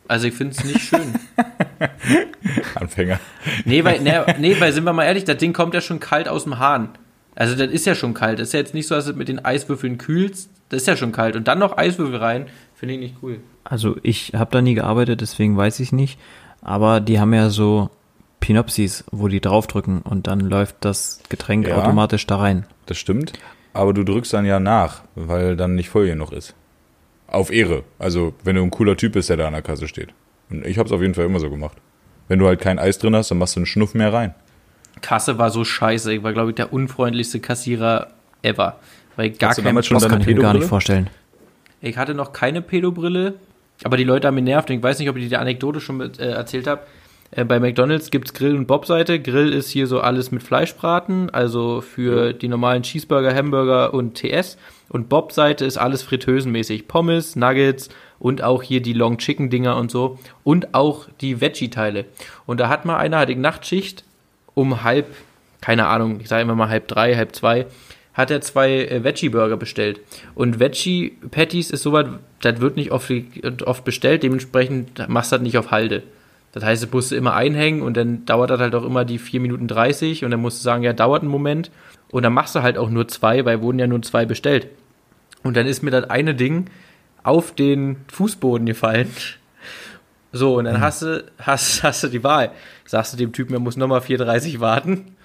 [0.07, 1.13] Also, ich finde es nicht schön.
[2.75, 3.19] Anfänger.
[3.65, 6.27] nee, weil, nee, nee, weil, sind wir mal ehrlich, das Ding kommt ja schon kalt
[6.27, 6.89] aus dem Hahn.
[7.35, 8.39] Also, das ist ja schon kalt.
[8.39, 10.49] Das ist ja jetzt nicht so, dass du mit den Eiswürfeln kühlst.
[10.69, 11.35] Das ist ja schon kalt.
[11.35, 12.47] Und dann noch Eiswürfel rein,
[12.83, 13.39] finde ich nicht cool.
[13.63, 16.19] Also ich habe da nie gearbeitet, deswegen weiß ich nicht.
[16.61, 17.89] Aber die haben ja so
[18.41, 21.77] Pinopsis, wo die draufdrücken und dann läuft das Getränk Ja.
[21.77, 22.65] automatisch da rein.
[22.87, 23.31] Das stimmt.
[23.71, 26.55] Aber du drückst dann ja nach, weil dann nicht voll genug ist.
[27.27, 27.85] Auf Ehre.
[27.99, 30.09] Also, wenn du ein cooler Typ bist, der da an der Kasse steht.
[30.49, 31.77] Und ich habe es auf jeden Fall immer so gemacht.
[32.27, 34.35] Wenn du halt kein Eis drin hast, dann machst du einen Schnuff mehr rein.
[35.01, 36.13] Kasse war so scheiße.
[36.13, 38.07] Ich war, glaube ich, der unfreundlichste Kassierer
[38.41, 38.75] ever.
[39.15, 41.09] Weil gar Hast du kein damals schon Das deine kann ich mir gar nicht vorstellen.
[41.83, 43.33] Ich hatte noch keine Pedobrille,
[43.83, 44.69] aber die Leute haben mich nervt.
[44.69, 46.83] Ich weiß nicht, ob ich die Anekdote schon mit, äh, erzählt habe.
[47.31, 49.19] Äh, bei McDonalds gibt's Grill- und Bob-Seite.
[49.19, 54.57] Grill ist hier so alles mit Fleischbraten, also für die normalen Cheeseburger, Hamburger und TS.
[54.87, 56.87] Und Bob-Seite ist alles fritteusenmäßig.
[56.87, 60.19] Pommes, Nuggets und auch hier die Long Chicken Dinger und so.
[60.45, 62.05] Und auch die Veggie-Teile.
[62.45, 64.05] Und da hat mal einer, hatte ich Nachtschicht
[64.53, 65.07] um halb,
[65.59, 67.65] keine Ahnung, ich sage immer mal halb drei, halb zwei,
[68.13, 69.99] hat er zwei äh, Veggie-Burger bestellt.
[70.35, 72.07] Und Veggie-Patties ist sowas,
[72.41, 73.11] das wird nicht oft,
[73.65, 76.03] oft bestellt, dementsprechend machst du das nicht auf Halde.
[76.51, 79.17] Das heißt, du musst du immer einhängen und dann dauert das halt auch immer die
[79.17, 81.71] 4 Minuten 30 und dann musst du sagen, ja, dauert einen Moment.
[82.11, 84.67] Und dann machst du halt auch nur zwei, weil wurden ja nur zwei bestellt.
[85.41, 86.67] Und dann ist mir das eine Ding
[87.23, 89.09] auf den Fußboden gefallen.
[90.35, 92.51] So, und dann hast du, hast, hast du die Wahl.
[92.85, 95.15] Sagst du dem Typen, er muss nochmal 4,30 warten?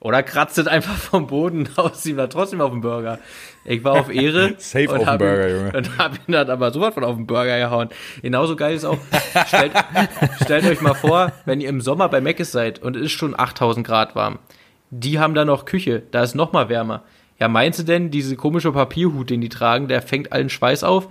[0.00, 3.18] Oder kratzt es einfach vom Boden aus ihm da trotzdem auf den Burger?
[3.64, 4.54] Ich war auf Ehre.
[4.58, 5.76] Safe und auf den Burger, ihn, Junge.
[5.76, 7.88] Und hab ihn dann aber sowas von auf den Burger gehauen.
[8.20, 8.98] Genauso geil ist auch,
[9.46, 9.72] stellt,
[10.42, 13.38] stellt euch mal vor, wenn ihr im Sommer bei Mc's seid und es ist schon
[13.38, 14.38] 8000 Grad warm.
[14.90, 17.02] Die haben da noch Küche, da ist noch mal wärmer.
[17.40, 21.08] Ja, meinst du denn, diese komische Papierhut, den die tragen, der fängt allen Schweiß auf?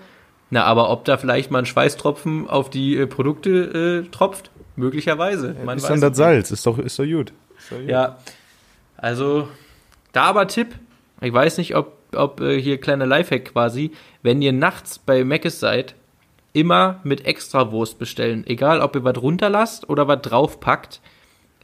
[0.50, 4.52] Na, aber ob da vielleicht mal ein Schweißtropfen auf die äh, Produkte äh, tropft?
[4.76, 5.56] Möglicherweise.
[5.66, 6.16] Man ist dann das.
[6.16, 7.34] Salz, ist doch, ist doch gut.
[7.58, 7.90] Ist doch gut.
[7.90, 8.18] Ja,
[9.04, 9.50] also
[10.14, 10.76] da aber Tipp.
[11.22, 15.60] Ich weiß nicht, ob, ob äh, hier kleiner Lifehack quasi, wenn ihr nachts bei Mc's
[15.60, 15.96] seid,
[16.54, 18.46] immer mit Extrawurst bestellen.
[18.48, 21.02] Egal, ob ihr was runterlasst oder was draufpackt.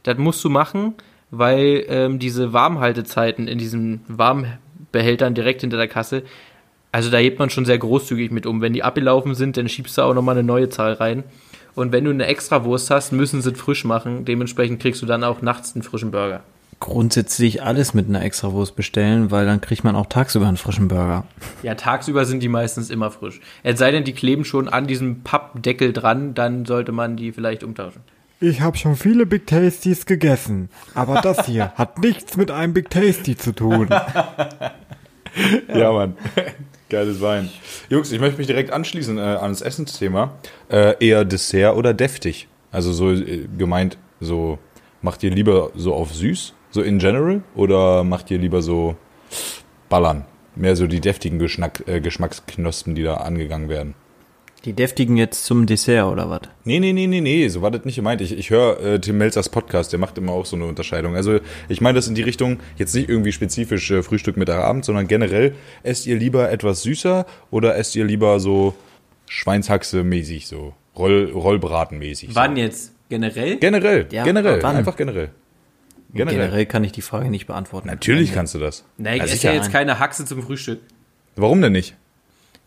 [0.02, 0.94] Das musst du machen,
[1.30, 6.24] weil ähm, diese Warmhaltezeiten in diesen Warmbehältern direkt hinter der Kasse,
[6.92, 8.60] also da hebt man schon sehr großzügig mit um.
[8.60, 11.24] Wenn die abgelaufen sind, dann schiebst du auch nochmal eine neue Zahl rein.
[11.74, 14.24] Und wenn du eine Extrawurst hast, müssen sie frisch machen.
[14.24, 16.42] Dementsprechend kriegst du dann auch nachts einen frischen Burger.
[16.80, 21.24] Grundsätzlich alles mit einer Extrawurst bestellen, weil dann kriegt man auch tagsüber einen frischen Burger.
[21.62, 23.40] Ja, tagsüber sind die meistens immer frisch.
[23.62, 27.62] Es sei denn, die kleben schon an diesem Pappdeckel dran, dann sollte man die vielleicht
[27.64, 28.02] umtauschen.
[28.40, 32.88] Ich habe schon viele Big Tasties gegessen, aber das hier hat nichts mit einem Big
[32.88, 33.88] Tasty zu tun.
[35.72, 36.16] Ja, Mann.
[36.88, 37.50] Geiles Wein.
[37.88, 40.32] Jungs, ich möchte mich direkt anschließen äh, an das Essensthema.
[40.68, 42.48] Äh, eher Dessert oder deftig?
[42.72, 44.58] Also so äh, gemeint, so
[45.02, 48.96] macht ihr lieber so auf süß, so in general, oder macht ihr lieber so
[49.88, 50.24] ballern?
[50.56, 53.94] Mehr so die deftigen Geschmack, äh, Geschmacksknospen, die da angegangen werden.
[54.66, 56.42] Die deftigen jetzt zum Dessert oder was?
[56.64, 58.20] Nee, nee, nee, nee, nee, so war das nicht gemeint.
[58.20, 61.16] Ich, ich höre äh, Tim Melzers Podcast, der macht immer auch so eine Unterscheidung.
[61.16, 61.38] Also
[61.70, 65.06] ich meine das in die Richtung, jetzt nicht irgendwie spezifisch äh, Frühstück, Mittag, Abend, sondern
[65.06, 68.74] generell, esst ihr lieber etwas süßer oder esst ihr lieber so
[69.30, 72.30] Schweinshaxe-mäßig, so Roll, Rollbraten-mäßig?
[72.34, 72.92] Wann jetzt?
[73.08, 73.56] Generell?
[73.56, 75.30] Generell, Ja, generell, einfach generell.
[76.12, 76.38] Generell.
[76.38, 77.88] Generell kann ich die Frage nicht beantworten.
[77.88, 78.84] Natürlich kannst du das.
[78.98, 80.80] Na, ich Na, esse ja jetzt keine Haxe zum Frühstück.
[81.36, 81.96] Warum denn nicht?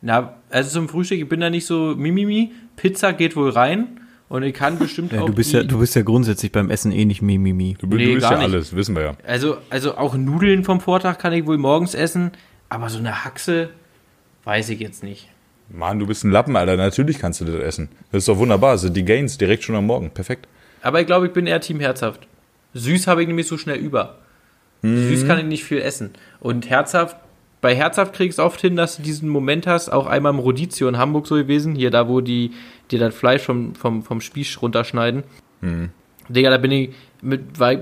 [0.01, 2.51] Na, also zum Frühstück, ich bin da nicht so mimimi.
[2.75, 5.95] Pizza geht wohl rein und ich kann bestimmt Ja, auch du bist ja, du bist
[5.95, 7.75] ja grundsätzlich beim Essen eh nicht mimimi.
[7.79, 8.53] Du, Nee, du bist gar ja nicht.
[8.53, 9.13] alles, wissen wir ja.
[9.25, 12.31] also, also auch Nudeln vom Vortag kann ich wohl morgens essen,
[12.69, 13.69] aber so eine Haxe
[14.45, 15.29] weiß ich jetzt nicht.
[15.69, 16.75] Mann, du bist ein Lappen, Alter.
[16.75, 17.89] Natürlich kannst du das essen.
[18.11, 18.73] Das ist doch wunderbar.
[18.73, 20.11] Das sind die Gains direkt schon am Morgen.
[20.11, 20.47] Perfekt.
[20.81, 22.27] Aber ich glaube, ich bin eher Team herzhaft.
[22.73, 24.17] Süß habe ich nämlich so schnell über.
[25.09, 26.11] Süß kann ich nicht viel essen.
[26.41, 27.15] Und herzhaft,
[27.61, 30.89] bei herzhaft kriegst du oft hin, dass du diesen Moment hast, auch einmal im Rodizio
[30.89, 32.51] in Hamburg so gewesen, hier da, wo die
[32.91, 35.23] dir das Fleisch vom, vom, vom Spieß runterschneiden.
[36.27, 36.89] Digga, da bin ich
[37.21, 37.75] mit, war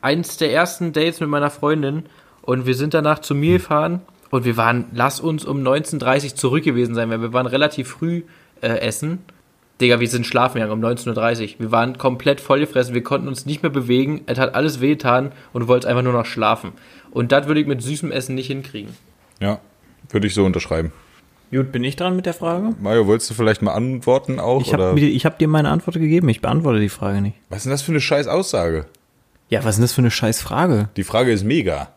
[0.00, 2.04] eins der ersten Dates mit meiner Freundin
[2.42, 6.34] und wir sind danach zu mir gefahren und wir waren, lass uns um 19.30 Uhr
[6.34, 8.22] zurück gewesen sein, weil wir waren relativ früh
[8.62, 9.18] äh, essen.
[9.80, 11.60] Digga, wir sind schlafen gegangen um 19.30 Uhr.
[11.60, 15.62] Wir waren komplett vollgefressen, wir konnten uns nicht mehr bewegen, es hat alles wehgetan und
[15.62, 16.72] du wolltest einfach nur noch schlafen.
[17.10, 18.94] Und das würde ich mit süßem Essen nicht hinkriegen.
[19.40, 19.60] Ja,
[20.10, 20.92] würde ich so unterschreiben.
[21.50, 22.74] Gut, bin ich dran mit der Frage?
[22.80, 24.60] Mario, wolltest du vielleicht mal antworten auch?
[24.60, 27.36] Ich habe hab dir meine Antwort gegeben, ich beantworte die Frage nicht.
[27.48, 28.86] Was ist denn das für eine scheiß Aussage?
[29.48, 30.90] Ja, was ist denn das für eine scheiß Frage?
[30.96, 31.88] Die Frage ist mega.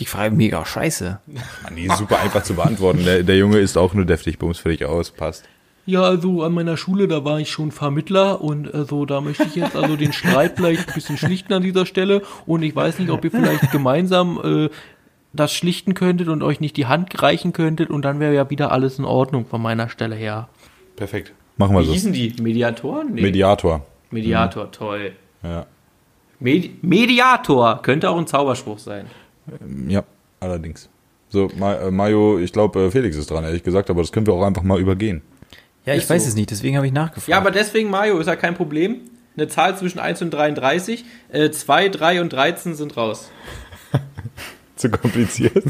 [0.00, 1.20] Die Frage mega scheiße.
[1.62, 3.04] Mann, die ist super einfach zu beantworten.
[3.04, 5.44] Der, der Junge ist auch nur deftig, bums fertig aus, passt.
[5.88, 9.54] Ja, also an meiner Schule, da war ich schon Vermittler und also da möchte ich
[9.56, 13.08] jetzt also den Streit vielleicht ein bisschen schlichten an dieser Stelle und ich weiß nicht,
[13.08, 14.68] ob ihr vielleicht gemeinsam äh,
[15.32, 18.70] das schlichten könntet und euch nicht die Hand reichen könntet und dann wäre ja wieder
[18.70, 20.50] alles in Ordnung von meiner Stelle her.
[20.94, 21.32] Perfekt.
[21.56, 21.92] Machen wir Wie so.
[21.94, 22.34] hießen die?
[22.38, 23.14] Mediatoren?
[23.14, 23.22] Nee.
[23.22, 23.86] Mediator.
[24.10, 25.12] Mediator, toll.
[25.42, 25.64] Ja.
[26.38, 29.06] Medi Mediator könnte auch ein Zauberspruch sein.
[29.88, 30.04] ja,
[30.38, 30.90] allerdings.
[31.30, 34.26] So, Ma äh, Mario, ich glaube, äh, Felix ist dran, ehrlich gesagt, aber das können
[34.26, 35.22] wir auch einfach mal übergehen.
[35.84, 36.28] Ja, ich Ist weiß so.
[36.28, 37.28] es nicht, deswegen habe ich nachgefragt.
[37.28, 39.00] Ja, aber deswegen, Mario, ist ja kein Problem.
[39.36, 41.04] Eine Zahl zwischen 1 und 33.
[41.30, 43.30] Äh, 2, 3 und 13 sind raus.
[44.76, 45.64] Zu kompliziert.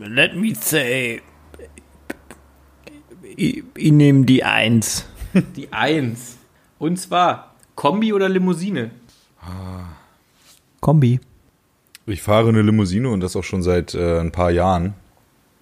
[0.00, 1.22] Let me say.
[3.36, 5.06] Ich, ich nehme die Eins.
[5.56, 6.36] Die 1.
[6.78, 8.90] Und zwar Kombi oder Limousine?
[10.80, 11.20] Kombi.
[12.06, 14.94] Ich fahre eine Limousine und das auch schon seit äh, ein paar Jahren.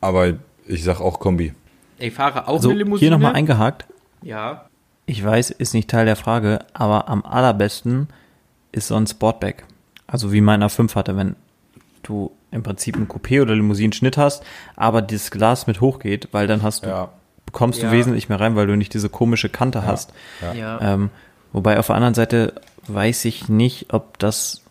[0.00, 0.34] Aber
[0.66, 1.54] ich sag auch Kombi.
[1.98, 2.98] Ich fahre auch So, eine Limousine.
[3.08, 3.86] hier nochmal eingehakt.
[4.22, 4.66] Ja.
[5.06, 8.08] Ich weiß, ist nicht Teil der Frage, aber am allerbesten
[8.72, 9.64] ist so ein Sportback.
[10.06, 11.36] Also wie meiner 5 hatte, wenn
[12.02, 14.42] du im Prinzip ein Coupé oder Limousinenschnitt hast,
[14.76, 17.08] aber das Glas mit hochgeht, weil dann hast du, Ja.
[17.44, 17.90] bekommst Ja.
[17.90, 20.12] du wesentlich mehr rein, weil du nicht diese komische Kante hast.
[20.54, 20.80] Ja.
[20.80, 21.10] Ähm,
[21.52, 22.54] wobei auf der anderen Seite
[22.88, 24.62] weiß ich nicht, ob das,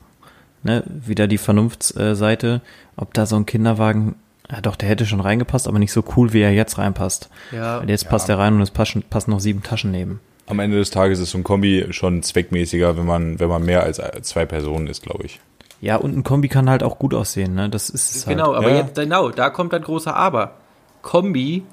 [0.63, 2.61] ne, wieder die Vernunftsseite,
[2.97, 4.15] ob da so ein Kinderwagen,
[4.51, 7.29] ja doch, der hätte schon reingepasst, aber nicht so cool, wie er jetzt reinpasst.
[7.51, 7.79] Ja.
[7.81, 10.19] Weil jetzt passt er rein und es passen, passen noch sieben Taschen neben.
[10.47, 13.81] Am Ende des Tages ist so ein Kombi schon zweckmäßiger, wenn man, wenn man mehr
[13.83, 15.39] als zwei Personen ist, glaube ich.
[15.81, 17.69] Ja, und ein Kombi kann halt auch gut aussehen, ne?
[17.69, 18.37] Das ist es halt.
[18.37, 18.77] Genau, aber Ja.
[18.77, 20.53] jetzt, genau, da kommt ein großer Aber.
[21.01, 21.63] Kombi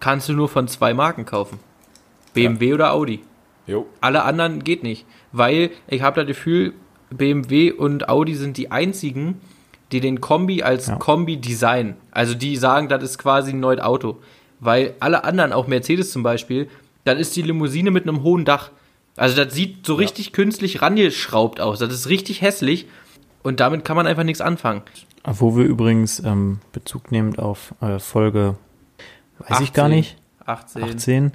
[0.00, 1.58] kannst du nur von zwei Marken kaufen.
[2.34, 3.20] BMW oder Audi.
[3.66, 3.86] Jo.
[4.00, 5.04] Alle anderen geht nicht.
[5.32, 6.72] Weil ich habe das Gefühl,
[7.10, 9.40] BMW und Audi sind die einzigen,
[9.92, 10.96] die den Kombi als Ja.
[10.96, 11.94] Kombi designen.
[12.10, 14.18] Also die sagen, das ist quasi ein neues Auto.
[14.60, 16.68] Weil alle anderen, auch Mercedes zum Beispiel,
[17.04, 18.70] das ist die Limousine mit einem hohen Dach.
[19.16, 21.78] Also das sieht so richtig künstlich rangeschraubt aus.
[21.80, 22.86] Das ist richtig hässlich.
[23.42, 24.82] Und damit kann man einfach nichts anfangen.
[25.24, 28.56] Wo wir übrigens ähm, Bezug nehmend auf äh, Folge,
[29.38, 30.82] weiß ich gar 18, nicht, 18.
[30.84, 31.32] 18,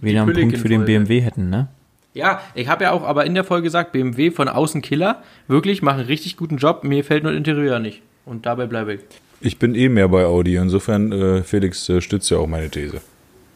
[0.00, 0.84] wieder einen Punkt für den.
[0.84, 1.68] BMW hätten, ne?
[2.12, 5.80] Ja, ich habe ja auch aber in der Folge gesagt, BMW von außen Killer, wirklich
[5.80, 8.02] machen einen richtig guten Job, mir fällt nur Interieur nicht.
[8.24, 9.00] Und dabei bleibe ich.
[9.40, 13.00] Ich bin eh mehr bei Audi, insofern, äh, Felix äh, stützt ja auch meine These.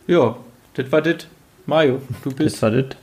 [0.06, 0.36] Ja,
[0.74, 1.26] das war das.
[1.66, 2.56] Mario, du bist.
[2.56, 2.96] Das war das.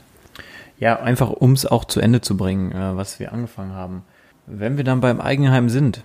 [0.78, 4.02] Ja, einfach um es auch zu Ende zu bringen, äh, was wir angefangen haben.
[4.46, 6.02] Wenn wir dann beim Eigenheim sind,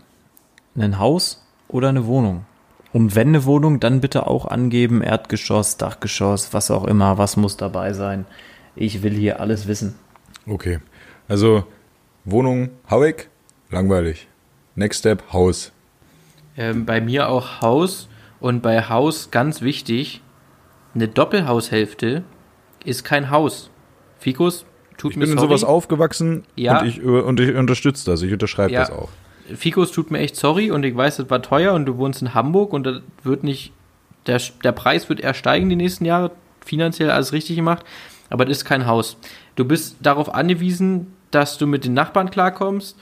[0.76, 2.46] ein Haus oder eine Wohnung?
[2.94, 7.58] Und wenn eine Wohnung, dann bitte auch angeben, Erdgeschoss, Dachgeschoss, was auch immer, was muss
[7.58, 8.26] dabei sein.
[8.78, 9.96] Ich will hier alles wissen.
[10.48, 10.80] Okay.
[11.28, 11.66] Also,
[12.26, 13.28] Wohnung, Hauek,
[13.70, 14.28] langweilig.
[14.76, 15.72] Next Step, Haus.
[16.58, 18.08] Ähm, bei mir auch Haus
[18.40, 20.22] und bei Haus ganz wichtig,
[20.96, 22.24] eine Doppelhaushälfte
[22.86, 23.70] ist kein Haus.
[24.20, 24.66] Fikus,
[24.98, 25.50] tut Ich mir bin in sorry.
[25.50, 26.80] sowas aufgewachsen Ja.
[26.82, 28.22] und, ich, äh, und ich unterstütze das.
[28.22, 28.82] Ich unterschreibe Ja.
[28.82, 29.10] das auch.
[29.56, 32.34] Fikus tut mir echt sorry und ich weiß, das war teuer und du wohnst in
[32.34, 33.72] Hamburg und das wird nicht,
[34.26, 36.32] der, der Preis wird eher steigen die nächsten Jahre,
[36.66, 37.86] finanziell alles richtig gemacht,
[38.30, 39.18] aber das ist kein Haus.
[39.56, 42.98] Du bist darauf angewiesen, dass du mit den Nachbarn klarkommst,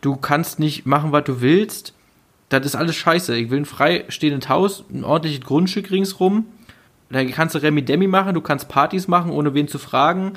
[0.00, 1.94] du kannst nicht machen, was du willst,
[2.48, 3.36] das ist alles scheiße.
[3.36, 6.46] Ich will ein freistehendes Haus, ein ordentliches Grundstück ringsrum,
[7.10, 10.34] da kannst du Remi-Demi machen, du kannst Partys machen, ohne wen zu fragen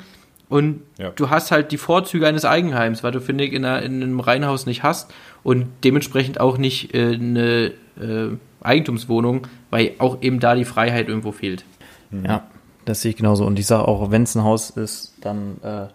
[0.48, 1.10] und Ja.
[1.10, 4.20] du hast halt die Vorzüge eines Eigenheims, weil du, finde ich, in, einer, in einem
[4.20, 10.54] Reihenhaus nicht hast und dementsprechend auch nicht äh, eine äh, Eigentumswohnung, weil auch eben da
[10.54, 11.64] die Freiheit irgendwo fehlt.
[12.10, 12.44] Ja,
[12.84, 13.44] das sehe ich genauso.
[13.44, 15.86] Und ich sage auch, wenn es ein Haus ist, dann, äh,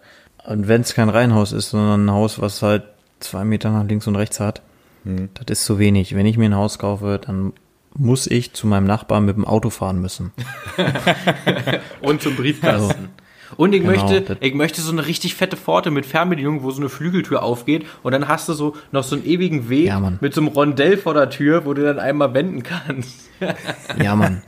[0.50, 2.84] und wenn es kein Reihenhaus ist, sondern ein Haus, was halt
[3.20, 4.62] zwei Meter nach links und rechts hat,
[5.04, 6.14] das ist zu wenig.
[6.14, 7.52] Wenn ich mir ein Haus kaufe, dann
[7.94, 10.32] muss ich zu meinem Nachbarn mit dem Auto fahren müssen.
[12.02, 13.08] Und zum Briefkasten.
[13.56, 16.80] Und ich Genau, möchte, ich möchte so eine richtig fette Pforte mit Fernbedienung, wo so
[16.80, 20.34] eine Flügeltür aufgeht und dann hast du so noch so einen ewigen Weg Ja, mit
[20.34, 23.28] so einem Rondell vor der Tür, wo du dann einmal wenden kannst.
[24.02, 24.42] Ja, Mann.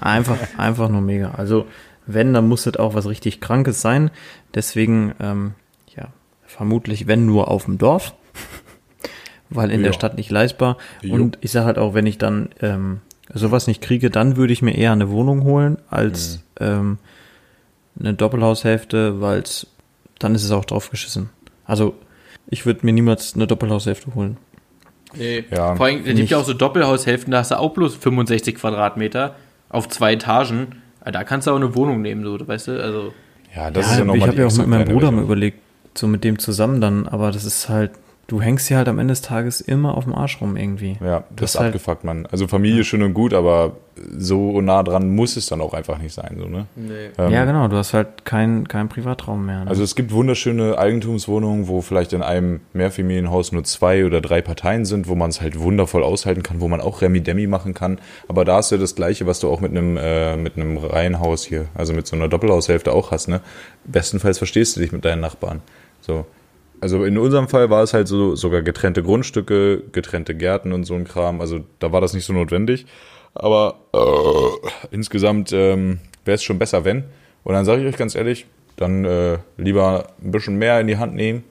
[0.00, 1.32] Einfach, einfach nur mega.
[1.32, 1.66] Also,
[2.06, 4.10] wenn, dann muss das auch was richtig Krankes sein.
[4.54, 5.54] Deswegen, ähm,
[5.96, 6.08] ja,
[6.46, 8.14] vermutlich, wenn nur auf dem Dorf.
[9.50, 9.92] Weil in der Ja.
[9.94, 10.76] Stadt nicht leistbar.
[11.02, 11.14] Jo.
[11.14, 13.00] Und ich sage halt auch, wenn ich dann ähm,
[13.34, 16.98] sowas nicht kriege, dann würde ich mir eher eine Wohnung holen als ähm,
[18.00, 19.44] eine Doppelhaushälfte, weil
[20.18, 21.30] dann ist es auch drauf geschissen.
[21.64, 21.94] Also,
[22.48, 24.36] ich würde mir niemals eine Doppelhaushälfte holen.
[25.14, 25.44] Nee.
[25.50, 28.56] Ja, Vor allem, es gibt ja auch so Doppelhaushälften, da hast du auch bloß 65
[28.56, 29.34] Quadratmeter
[29.68, 30.82] auf zwei Etagen.
[31.00, 32.82] Ah, Da kannst du auch eine Wohnung nehmen, so, weißt du?
[32.82, 33.12] Also,
[33.54, 35.58] Ja, das ja, ist ja nochmal ich habe ja auch mit meinem Bruder mal überlegt,
[35.96, 37.92] so mit dem zusammen dann, aber das ist halt,
[38.30, 40.96] du hängst hier halt am Ende des Tages immer auf dem Arsch rum irgendwie.
[41.04, 42.26] Ja, das Das ist halt- abgefuckt, Mann.
[42.30, 43.72] Also Familie schön und gut, aber
[44.16, 46.66] so nah dran muss es dann auch einfach nicht sein, so, ne?
[46.76, 47.10] nee.
[47.18, 49.64] Ähm, ja, genau, du hast halt keinen keinen Privatraum mehr.
[49.64, 49.70] Ne?
[49.70, 54.84] Also es gibt wunderschöne Eigentumswohnungen, wo vielleicht in einem Mehrfamilienhaus nur zwei oder drei Parteien
[54.84, 57.98] sind, wo man es halt wundervoll aushalten kann, wo man auch Remi-Demi machen kann.
[58.28, 61.44] Aber da ist ja das Gleiche, was du auch mit einem, äh, mit einem Reihenhaus
[61.44, 63.40] hier, also mit so einer Doppelhaushälfte auch hast, ne?
[63.84, 65.62] Bestenfalls verstehst du dich mit deinen Nachbarn.
[66.00, 66.26] So.
[66.80, 70.94] Also in unserem Fall war es halt so sogar getrennte Grundstücke, getrennte Gärten und so
[70.94, 71.40] ein Kram.
[71.40, 72.86] Also da war das nicht so notwendig.
[73.34, 77.04] Aber äh, insgesamt ähm, wäre es schon besser, wenn.
[77.44, 80.96] Und dann sage ich euch ganz ehrlich, dann äh, lieber ein bisschen mehr in die
[80.96, 81.44] Hand nehmen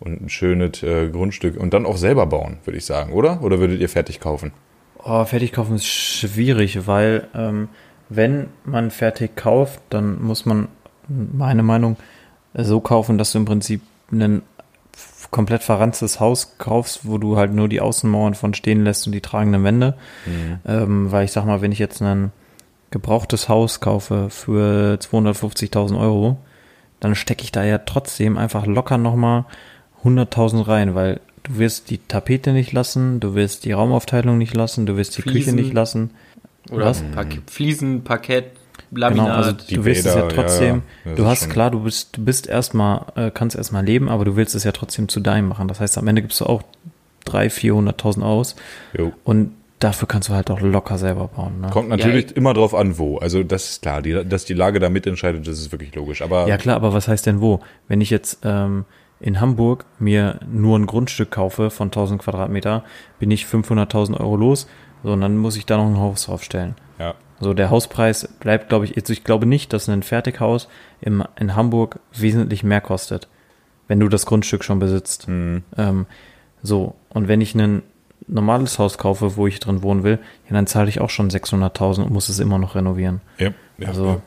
[0.00, 3.42] und ein schönes äh, Grundstück und dann auch selber bauen, würde ich sagen, oder?
[3.42, 4.52] Oder würdet ihr fertig kaufen?
[5.04, 7.68] oh, fertig kaufen ist schwierig, weil ähm,
[8.08, 10.68] wenn man fertig kauft, dann muss man,
[11.08, 11.96] meine Meinung,
[12.54, 13.80] so kaufen, dass du im Prinzip
[14.12, 14.42] ein f-
[15.32, 19.20] komplett verranztes Haus kaufst, wo du halt nur die Außenmauern von stehen lässt und die
[19.20, 19.94] tragenden Wände.
[20.64, 22.30] Ähm, weil ich sag mal, wenn ich jetzt ein
[22.90, 26.36] gebrauchtes Haus kaufe für 250.000 Euro,
[27.00, 29.46] dann stecke ich da ja trotzdem einfach locker nochmal
[30.04, 34.86] 100.000 rein, weil du wirst die Tapete nicht lassen, du wirst die Raumaufteilung nicht lassen,
[34.86, 35.54] du wirst die Küche Fliesen.
[35.56, 36.10] nicht lassen.
[36.70, 37.02] Oder Was?
[37.14, 38.52] Park Fliesen, Parkett,
[38.94, 39.36] Genau, Laminat.
[39.36, 41.16] also die du wirst es ja trotzdem, ja, ja.
[41.16, 44.54] Du hast klar, du bist, du bist erstmal, äh, kannst erstmal leben, aber du willst
[44.54, 45.66] es ja trotzdem zu deinem machen.
[45.68, 46.62] Das heißt, am Ende gibst du auch
[47.26, 48.54] 300.000, 400.000 aus
[48.96, 49.12] Jo.
[49.24, 51.60] und dafür kannst du halt auch locker selber bauen.
[51.62, 51.70] Ne?
[51.70, 53.16] Kommt natürlich Ja, immer drauf an, wo.
[53.18, 56.20] Also das ist klar, die, dass die Lage da mitentscheidet, das ist wirklich logisch.
[56.22, 57.60] Aber Ja klar, aber was heißt denn wo?
[57.88, 58.84] Wenn ich jetzt ähm,
[59.20, 62.84] in Hamburg mir nur ein Grundstück kaufe von 1000 Quadratmeter,
[63.18, 64.66] bin ich 500.000 Euro los,
[65.04, 66.74] so, und dann muss ich da noch ein Haus draufstellen.
[67.42, 70.68] Ja, So, der Hauspreis bleibt, glaube ich, also ich glaube nicht, dass ein Fertighaus
[71.00, 73.28] im, in Hamburg wesentlich mehr kostet,
[73.88, 75.26] wenn du das Grundstück schon besitzt.
[75.26, 76.06] hm, Ähm,
[76.62, 77.82] so, und wenn ich ein
[78.28, 82.04] normales Haus kaufe, wo ich drin wohnen will, ja, dann zahle ich auch schon 600.000
[82.04, 83.20] und muss es immer noch renovieren.
[83.38, 84.20] ja, ja, Also, ja.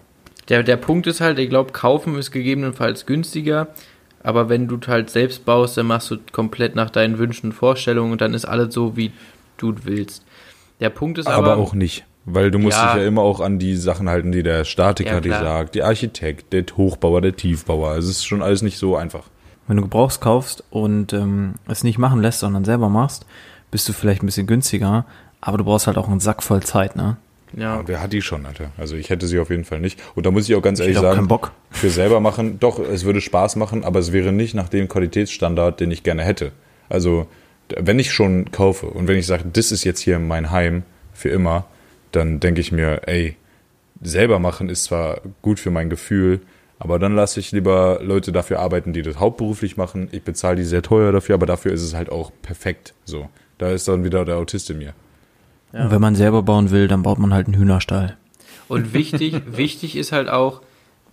[0.49, 3.69] Der, der Punkt ist halt, ich glaube, kaufen ist gegebenenfalls günstiger,
[4.21, 8.11] aber wenn du halt selbst baust, dann machst du komplett nach deinen Wünschen und Vorstellungen
[8.11, 9.11] und dann ist alles so, wie
[9.57, 10.23] du willst.
[10.79, 12.05] Der Punkt ist aber, aber auch nicht.
[12.25, 12.93] Weil du musst Ja.
[12.93, 15.85] dich ja immer auch an die Sachen halten, die der Statiker Ja, dir sagt, der
[15.85, 17.89] Architekt, der Hochbauer, der Tiefbauer.
[17.89, 19.23] Also es ist schon alles nicht so einfach.
[19.67, 23.25] Wenn du Gebrauchs kaufst und ähm, es nicht machen lässt, sondern selber machst,
[23.71, 25.05] bist du vielleicht ein bisschen günstiger,
[25.41, 27.17] aber du brauchst halt auch einen Sack voll Zeit, ne?
[27.55, 28.71] ja, Und wer hat die schon, Alter?
[28.77, 29.99] Also ich hätte sie auf jeden Fall nicht.
[30.15, 31.51] Und da muss ich auch ganz Ich ehrlich sagen, keinen Bock.
[31.71, 35.79] für selber machen, doch, es würde Spaß machen, aber es wäre nicht nach dem Qualitätsstandard,
[35.79, 36.51] den ich gerne hätte.
[36.89, 37.27] Also
[37.79, 40.83] wenn ich schon kaufe und wenn ich sage, das ist jetzt hier mein Heim
[41.13, 41.65] für immer,
[42.15, 43.35] dann denke ich mir, ey,
[44.01, 46.41] selber machen ist zwar gut für mein Gefühl,
[46.79, 50.09] aber dann lasse ich lieber Leute dafür arbeiten, die das hauptberuflich machen.
[50.11, 52.93] Ich bezahle die sehr teuer dafür, aber dafür ist es halt auch perfekt.
[53.05, 54.93] So, da ist dann wieder der Autist in mir.
[55.71, 58.17] Und wenn man selber bauen will, dann baut man halt einen Hühnerstall.
[58.67, 60.61] Und wichtig, wichtig ist halt auch,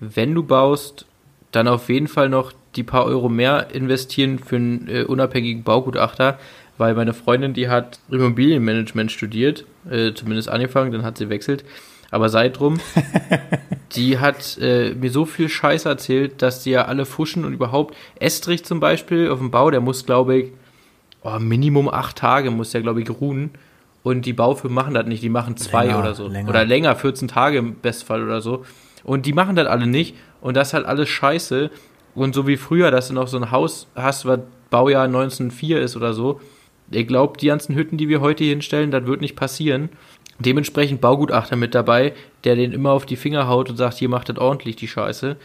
[0.01, 1.07] wenn du baust,
[1.53, 6.39] dann auf jeden Fall noch die paar Euro mehr investieren für einen äh, unabhängigen Baugutachter,
[6.79, 11.65] weil meine Freundin, die hat Immobilienmanagement studiert, äh, zumindest angefangen, dann hat sie wechselt,
[12.11, 12.79] aber seitdem,
[13.95, 17.97] die hat äh, mir so viel Scheiß erzählt, dass die ja alle fuschen und überhaupt,
[18.21, 20.53] Estrich zum Beispiel auf dem Bau, der muss, glaube ich,
[21.23, 23.51] oh, Minimum acht Tage muss der, glaube ich, ruhen.
[24.03, 26.27] Und die Baufirmen machen das nicht, die machen zwei Länger, oder so.
[26.27, 26.51] länger.
[26.51, 28.65] Oder länger, 14 Tage im Bestfall oder so.
[29.05, 30.17] Und die machen das alle nicht.
[30.41, 31.71] Und das ist halt alles scheiße.
[32.15, 34.41] Und so wie früher, dass du noch so ein Haus hast, was
[34.71, 36.41] Baujahr 1904 ist oder so.
[36.95, 39.89] Ich glaube, die ganzen Hütten, die wir heute hier hinstellen, das wird nicht passieren.
[40.39, 42.15] Dementsprechend Baugutachter mit dabei,
[42.45, 45.37] der den immer auf die Finger haut und sagt, hier macht das ordentlich, die Scheiße.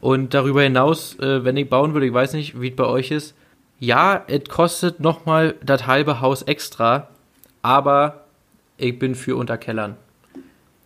[0.00, 3.10] Und darüber hinaus, äh, wenn ich bauen würde, ich weiß nicht, wie es bei euch
[3.10, 3.34] ist,
[3.78, 7.08] ja, es kostet nochmal das halbe Haus extra,
[7.62, 8.24] aber
[8.76, 9.96] ich bin für Unterkellern.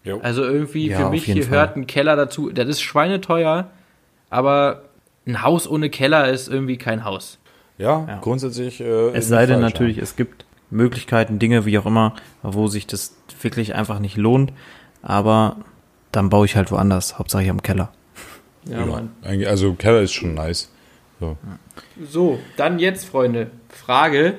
[0.05, 0.21] Jo.
[0.23, 1.83] Also irgendwie Ja, für mich gehört Fall.
[1.83, 2.51] ein Keller dazu.
[2.51, 3.71] Das ist schweineteuer,
[4.31, 4.83] aber
[5.27, 7.39] ein Haus ohne Keller ist irgendwie kein Haus.
[7.79, 8.19] Ja, Ja.
[8.21, 8.81] grundsätzlich.
[8.81, 12.87] Äh, Es sei denn falsch, natürlich, es gibt Möglichkeiten, Dinge, wie auch immer, wo sich
[12.87, 14.53] das wirklich einfach nicht lohnt.
[15.03, 15.57] Aber
[16.13, 17.19] dann baue ich halt woanders.
[17.19, 17.93] Hauptsache ich am Keller.
[18.67, 18.87] Ja, Ja.
[18.87, 19.11] Mann.
[19.47, 20.71] Also Keller ist schon nice.
[21.21, 21.37] So.
[22.03, 24.39] So, dann jetzt, Freunde, Frage,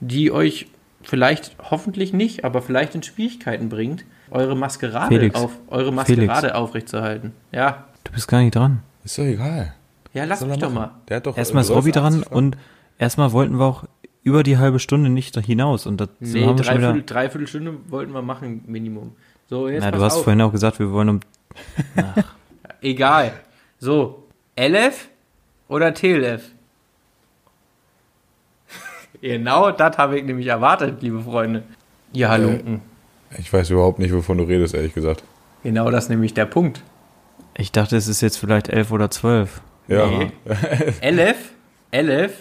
[0.00, 0.66] die euch
[1.02, 5.36] vielleicht hoffentlich nicht, aber vielleicht in Schwierigkeiten bringt, eure Maskerade Felix.
[5.36, 7.32] auf eure Maskerade aufrechtzuerhalten.
[7.52, 7.84] Ja.
[8.04, 8.82] Du bist gar nicht dran.
[9.04, 9.72] Ist doch egal.
[10.12, 10.92] Ja, lass mich doch mal.
[11.08, 12.36] Der hat doch Erstmal ist äh, Robby dran 80 Fragen.
[12.36, 12.56] und
[12.98, 13.84] erstmal wollten wir auch
[14.22, 15.86] über die halbe Stunde nicht hinaus.
[15.86, 17.06] Und das Nee, haben wir schon dreiviertel, wieder.
[17.06, 19.12] dreiviertel Stunde wollten wir machen, Minimum.
[19.48, 20.24] So, jetzt Na, du hast auf.
[20.24, 21.20] vorhin auch gesagt, wir wollen um.
[22.82, 23.32] Egal.
[23.78, 24.24] So,
[24.58, 25.08] LF
[25.68, 26.42] oder TLF?
[29.20, 31.62] genau das habe ich nämlich erwartet, liebe Freunde.
[32.12, 32.80] Ja, Halunken.
[33.38, 35.22] Ich weiß überhaupt nicht, wovon du redest, ehrlich gesagt.
[35.62, 36.82] Genau das ist nämlich der Punkt.
[37.56, 39.60] Ich dachte, es ist jetzt vielleicht elf oder zwölf.
[39.90, 40.06] Ja.
[40.06, 40.30] Nee.
[41.10, 41.36] LF,
[41.92, 42.32] LF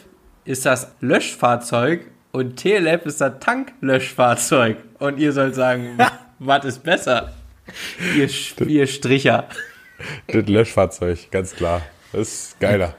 [0.46, 4.78] ist das Löschfahrzeug und TLF ist das Tanklöschfahrzeug.
[5.00, 5.98] Und ihr sollt sagen,
[6.40, 7.34] was ist besser?
[8.16, 8.30] Ihr,
[8.68, 9.48] ihr Stricher.
[10.28, 11.82] Das Löschfahrzeug, ganz klar.
[12.14, 12.94] Das ist geiler.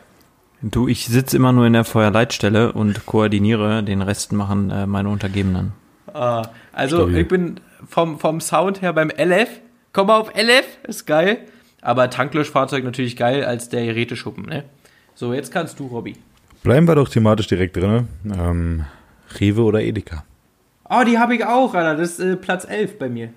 [0.63, 3.83] Du, ich sitze immer nur in der Feuerleitstelle und koordiniere.
[3.83, 5.73] Den Rest machen äh, meine Untergebenen.
[6.13, 6.43] Ah,
[6.73, 7.19] also Stabil.
[7.19, 9.49] ich bin vom, vom Sound her beim LF.
[9.93, 11.39] Komm mal auf LF, ist geil.
[11.83, 14.65] Aber Tanklöschfahrzeug natürlich geil als der Geräteschuppen, ne?
[15.15, 16.17] So, jetzt kannst du, Robby.
[16.63, 18.09] Bleiben wir doch thematisch direkt drin.
[18.25, 18.85] Ähm,
[19.39, 20.25] Rewe oder Edeka?
[20.89, 21.97] Oh, die habe ich auch, Alter.
[21.97, 23.31] Das ist äh, Platz 11 bei mir.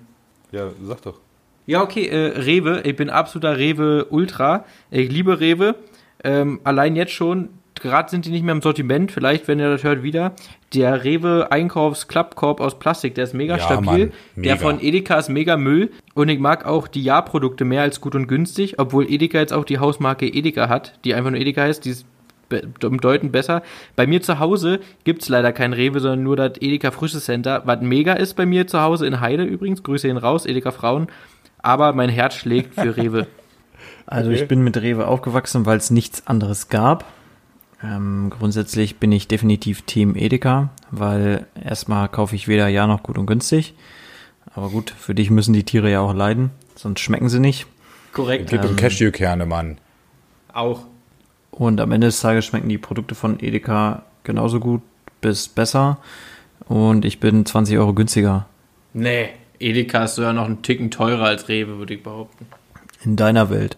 [0.52, 1.20] Ja, sag doch.
[1.66, 2.82] Ja, okay, äh, Rewe.
[2.84, 4.64] Ich bin absoluter Rewe-Ultra.
[4.90, 5.76] Ich liebe Rewe.
[6.22, 7.50] Ähm, allein jetzt schon,
[7.84, 10.32] gerade sind die nicht mehr im Sortiment, vielleicht, wenn ihr das hört, wieder.
[10.74, 14.06] Der Rewe Einkaufs-Klappkorb aus Plastik, der ist mega Ja, stabil.
[14.06, 14.56] Mann, Der mega.
[14.56, 15.90] von Edeka ist mega Müll.
[16.14, 19.64] Und ich mag auch die Ja-Produkte mehr als gut und günstig, obwohl Edeka jetzt auch
[19.64, 22.06] die Hausmarke Edeka hat, die einfach nur Edeka heißt, die ist
[22.48, 23.62] be- bedeutend besser.
[23.96, 27.80] Bei mir zu Hause gibt's leider kein Rewe, sondern nur das Edeka Frische Center, was
[27.82, 29.82] mega ist bei mir zu Hause in Heide übrigens.
[29.82, 31.06] Grüße ihn raus, Edeka Frauen.
[31.62, 33.26] Aber mein Herz schlägt für Rewe.
[34.06, 34.42] Also Okay.
[34.42, 37.04] ich bin mit Rewe aufgewachsen, weil es nichts anderes gab.
[37.84, 43.18] Ähm, grundsätzlich bin ich definitiv Team Edeka, weil erstmal kaufe ich weder ja noch gut
[43.18, 43.74] und günstig.
[44.54, 47.66] Aber gut, für dich müssen die Tiere ja auch leiden, sonst schmecken sie nicht.
[48.12, 48.50] Korrekt.
[48.50, 49.78] Gib ihm Cashewkerne, Mann.
[50.52, 50.84] Auch.
[51.50, 54.82] Und am Ende des Tages schmecken die Produkte von Edeka genauso gut
[55.20, 55.98] bis besser.
[56.68, 58.46] Und ich bin 20 Euro günstiger
[58.92, 62.46] Nee, Edeka ist sogar noch einen Ticken teurer als Rewe, würde ich behaupten.
[63.04, 63.76] in deiner Welt.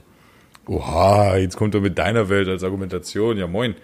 [0.67, 3.39] Oha, jetzt kommt er mit deiner Welt als Argumentation.
[3.39, 3.75] Ja, moin.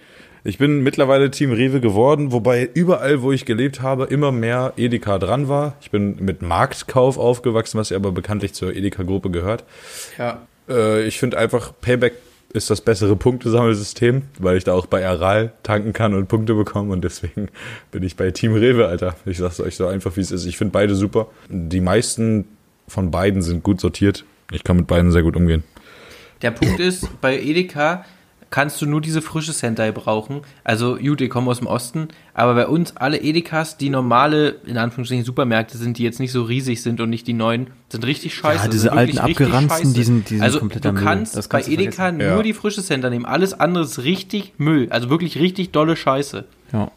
[0.45, 5.17] Ich bin mittlerweile Team Rewe geworden, wobei überall, wo ich gelebt habe, immer mehr Edeka
[5.17, 5.77] dran war.
[5.79, 9.63] Ich bin mit Marktkauf aufgewachsen, was ja aber bekanntlich zur Edeka-Gruppe gehört.
[10.17, 10.41] Ja.
[10.67, 12.15] Äh, ich finde einfach, Payback
[12.51, 16.91] ist das bessere Punktesammelsystem, weil ich da auch bei Aral tanken kann und Punkte bekomme
[16.91, 17.47] und deswegen
[17.91, 19.15] bin ich bei Team Rewe, Alter.
[19.25, 20.45] Ich sag's euch so einfach, wie es ist.
[20.45, 21.27] Ich finde beide super.
[21.47, 22.45] Die meisten
[22.89, 24.25] von beiden sind gut sortiert.
[24.51, 25.63] Ich kann mit beiden sehr gut umgehen.
[26.41, 28.03] Der Punkt ist, bei Edeka
[28.53, 30.41] kannst du nur diese frische Sentai brauchen.
[30.63, 34.77] Also, gut, ich komme aus dem Osten, aber bei uns alle Edekas, die normale, in
[34.77, 38.35] Anführungsstrichen, Supermärkte sind, die jetzt nicht so riesig sind und nicht die neuen, sind richtig
[38.35, 38.65] scheiße.
[38.65, 41.69] Ja, diese alten Abgeranzten, die sind- die sind Also, kompletter du kannst Das bei kannst
[41.69, 42.17] du Edeka vergessen.
[42.29, 42.43] nur Ja.
[42.43, 43.25] die frische Center nehmen.
[43.25, 44.87] Alles andere ist richtig Müll.
[44.91, 46.45] Also wirklich richtig dolle Scheiße.
[46.73, 46.91] Ja.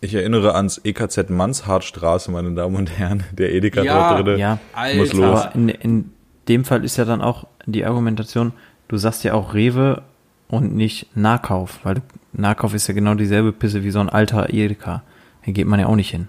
[0.00, 3.24] Ich erinnere ans EKZ Manshartstraße, meine Damen und Herren.
[3.32, 4.38] Der Edeka Ja, dort drin.
[4.38, 4.96] Ja, Alter.
[4.98, 5.24] Muss los.
[5.40, 6.10] Aber in, in
[6.48, 8.52] dem Fall ist ja dann auch die Argumentation,
[8.88, 10.02] du sagst ja auch Rewe
[10.48, 15.02] und nicht Nahkauf, weil Nahkauf ist ja genau dieselbe Pisse wie so ein alter Edeka.
[15.46, 16.28] Da geht man ja auch nicht hin.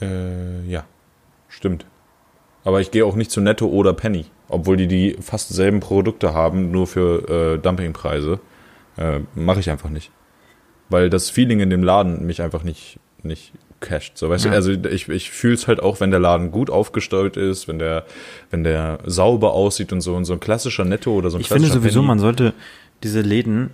[0.00, 0.84] Äh, ja,
[1.48, 1.86] stimmt.
[2.64, 6.34] Aber ich gehe auch nicht zu Netto oder Penny, obwohl die die fast selben Produkte
[6.34, 8.40] haben, nur für äh, Dumpingpreise.
[8.96, 10.10] Äh, Mache ich einfach nicht.
[10.90, 14.18] Weil das Feeling in dem Laden mich einfach nicht, nicht casht.
[14.18, 14.50] So, weißt Ja.
[14.50, 17.78] du, also ich, ich fühle es halt auch, wenn der Laden gut aufgestellt ist, wenn
[17.78, 18.04] der,
[18.50, 20.14] wenn der sauber aussieht und so.
[20.16, 22.08] Und so ein klassischer Netto oder so ein Ich finde klassischer sowieso, Penny.
[22.08, 22.54] man sollte
[23.02, 23.70] diese Läden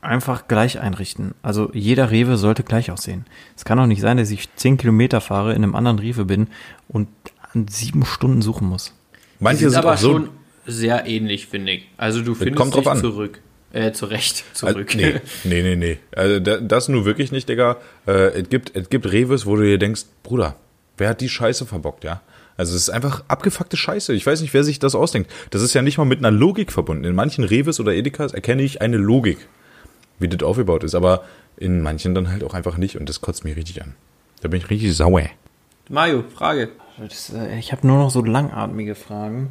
[0.00, 1.34] einfach gleich einrichten.
[1.42, 3.24] Also jeder Rewe sollte gleich aussehen.
[3.56, 6.46] Es kann doch nicht sein, dass ich zehn Kilometer fahre, in einem anderen Rewe bin
[6.88, 7.08] und
[7.52, 8.94] an sieben Stunden suchen muss.
[9.40, 10.28] Manche sind sind aber auch so, schon
[10.66, 11.88] sehr ähnlich, finde ich.
[11.96, 13.00] Also du findest kommt drauf dich an.
[13.00, 13.40] zurück.
[13.72, 14.94] Äh, zurecht, Also, zurück.
[14.94, 15.14] nee,
[15.44, 15.98] nee, nee, nee.
[16.14, 17.76] Also da- das nur wirklich nicht, Digga.
[18.06, 20.56] Äh, es gibt, es gibt Reves, wo du dir denkst, Bruder,
[20.96, 22.20] wer hat die Scheiße verbockt, ja?
[22.58, 24.12] Also es ist einfach abgefuckte Scheiße.
[24.12, 25.30] Ich weiß nicht, wer sich das ausdenkt.
[25.50, 27.04] Das ist ja nicht mal mit einer Logik verbunden.
[27.04, 29.38] In manchen Reves oder Edekas erkenne ich eine Logik,
[30.18, 30.94] wie das aufgebaut ist.
[30.94, 31.22] Aber
[31.56, 32.96] in manchen dann halt auch einfach nicht.
[32.98, 33.94] Und das kotzt mich richtig an.
[34.42, 35.22] Da bin ich richtig sauer.
[35.88, 36.68] Mario, Frage.
[36.98, 39.50] das, äh, ich habe nur noch so langatmige Fragen.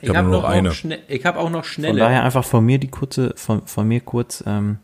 [0.00, 0.70] Ich hab nur noch eine.
[0.72, 2.00] schne- ich habe auch noch Von schnelle.
[2.00, 4.78] daher einfach von mir die kurze, von, von mir kurz ähm,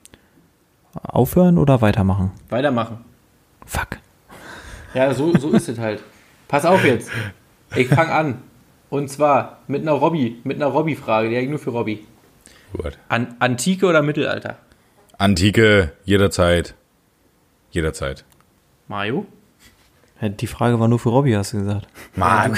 [1.02, 2.30] aufhören oder weitermachen.
[2.50, 2.98] Weitermachen.
[3.66, 3.98] Fuck.
[4.94, 6.02] Ja, so, so ist es halt.
[6.48, 7.10] Pass auf jetzt.
[7.76, 8.42] Ich fange an.
[8.90, 12.06] Und zwar mit einer Robby, mit einer Robby-Frage, die habe ich nur für Robby.
[12.72, 12.98] Gut.
[13.08, 14.56] An, Antike oder Mittelalter?
[15.18, 16.74] Antike, jederzeit.
[17.70, 18.24] Jederzeit.
[18.86, 19.26] Mario?
[20.20, 21.86] Die Frage war nur für Robby, hast du gesagt.
[22.16, 22.56] Mann.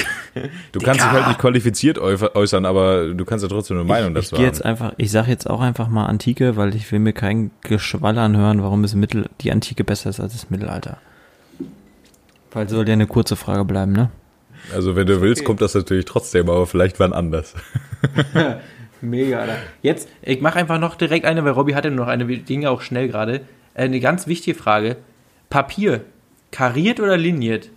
[0.73, 4.11] Du kannst dich halt nicht qualifiziert äu- äußern, aber du kannst ja trotzdem eine Meinung
[4.17, 4.53] ich dazu gehe haben.
[4.55, 8.17] jetzt einfach, ich sage jetzt auch einfach mal Antike, weil ich will mir kein Geschwall
[8.19, 10.97] anhören, warum es Mittel, die Antike besser ist als das Mittelalter.
[12.53, 14.11] Weil soll ja eine kurze Frage bleiben, ne?
[14.75, 17.55] Also wenn du willst, kommt das natürlich trotzdem, aber vielleicht wann anders.
[19.01, 19.57] Mega, Alter.
[19.83, 22.83] Jetzt, ich mache einfach noch direkt eine, weil Robby hatte nur noch eine, ja auch
[22.83, 23.41] schnell gerade.
[23.75, 24.97] Äh, Eine ganz wichtige Frage.
[25.49, 26.05] Papier,
[26.53, 27.71] kariert oder liniert?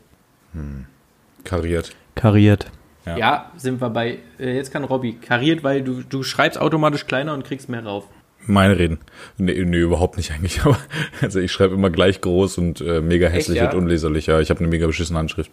[1.43, 1.95] Kariert.
[2.15, 2.67] Kariert.
[3.05, 3.17] Ja.
[3.17, 5.13] Ja, sind wir bei, äh, jetzt kann Robby.
[5.13, 8.07] Kariert, weil du, du schreibst automatisch kleiner und kriegst mehr rauf.
[8.46, 9.00] Meine Reden.
[9.38, 10.62] Nee, nee, überhaupt nicht eigentlich.
[10.66, 10.78] Aber,
[11.22, 13.70] also ich schreibe immer gleich groß und äh, mega hässlich ja?
[13.72, 14.28] und unleserlich.
[14.28, 15.52] Ja, ich habe eine mega beschissene Handschrift.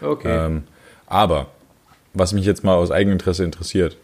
[0.00, 0.46] Okay.
[0.46, 0.64] Ähm,
[1.06, 1.48] aber,
[2.14, 3.96] was mich jetzt mal aus Eigeninteresse interessiert,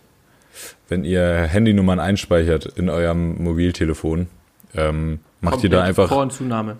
[0.88, 4.28] wenn ihr Handynummern einspeichert in eurem Mobiltelefon,
[4.74, 6.76] ähm, macht ihr da Komplett einfach Vor- und Zunahme.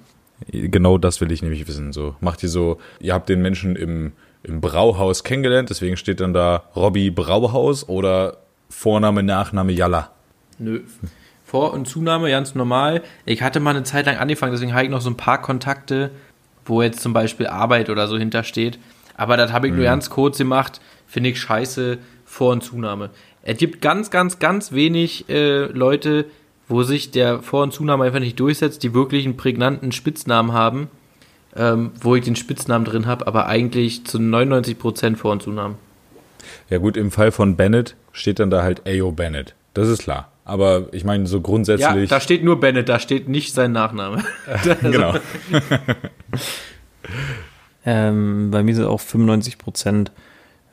[0.51, 1.93] Genau das will ich nämlich wissen.
[1.93, 6.33] So macht ihr so, ihr habt den Menschen im, im Brauhaus kennengelernt, deswegen steht dann
[6.33, 8.39] da Robby Brauhaus oder
[8.69, 10.13] Vorname, Nachname Jalla.
[10.59, 10.83] Nö.
[11.49, 13.03] Vor- und Zunahme, ganz normal.
[13.25, 16.11] Ich hatte mal eine Zeit lang angefangen, deswegen habe ich noch so ein paar Kontakte,
[16.67, 18.79] wo jetzt zum Beispiel Arbeit oder so hintersteht.
[19.17, 20.83] Aber das habe ich nur ganz kurz gemacht.
[21.07, 21.97] Finde ich scheiße.
[22.27, 23.09] Vor- und Zunahme.
[23.41, 26.27] Es gibt ganz, ganz, ganz wenig äh, Leute,
[26.69, 30.89] wo sich der Vor- und Zunahme einfach nicht durchsetzt, die wirklich einen prägnanten Spitznamen haben,
[31.57, 35.77] ähm, wo ich den Spitznamen drin habe, aber eigentlich zu 99% Vor- und Zunamen.
[36.69, 39.55] Ja gut, im Fall von Bennett steht dann da halt Ayo Bennett.
[39.73, 40.31] Das ist klar.
[40.49, 42.09] Aber ich meine, so Ja, grundsätzlich.
[42.09, 44.25] da steht nur Bennett, da steht nicht sein Nachname.
[44.83, 45.15] genau.
[47.85, 50.13] Ähm, bei mir sind auch 95 Prozent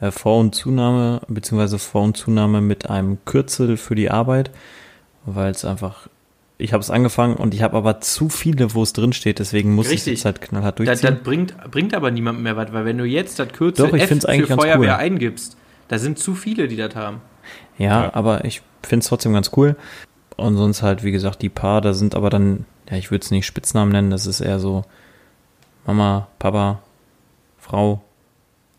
[0.02, 4.52] äh, Vor- und Zunahme, beziehungsweise Vor- und Zunahme mit einem Kürzel für die Arbeit,
[5.26, 6.08] weil es einfach,
[6.58, 9.76] ich habe es angefangen und ich habe aber zu viele, wo es drin steht, deswegen
[9.76, 10.14] muss ich Richtig.
[10.16, 11.10] jetzt halt knallhart Das, durchziehen.
[11.16, 14.04] das bringt, bringt aber niemandem mehr was, weil wenn du jetzt das Kürzel Doch, ich
[14.04, 14.90] F für Feuerwehr cool.
[14.90, 15.56] eingibst,
[15.88, 17.22] da sind zu viele, die das haben.
[17.78, 18.14] Ja, Ja.
[18.14, 19.76] aber ich finde es trotzdem ganz cool.
[20.38, 23.32] Und sonst halt, wie gesagt, die Paar, da sind aber dann, ja, ich würde es
[23.32, 24.84] nicht Spitznamen nennen, das ist eher so
[25.86, 26.80] Mama, Papa,
[27.58, 28.02] Frau.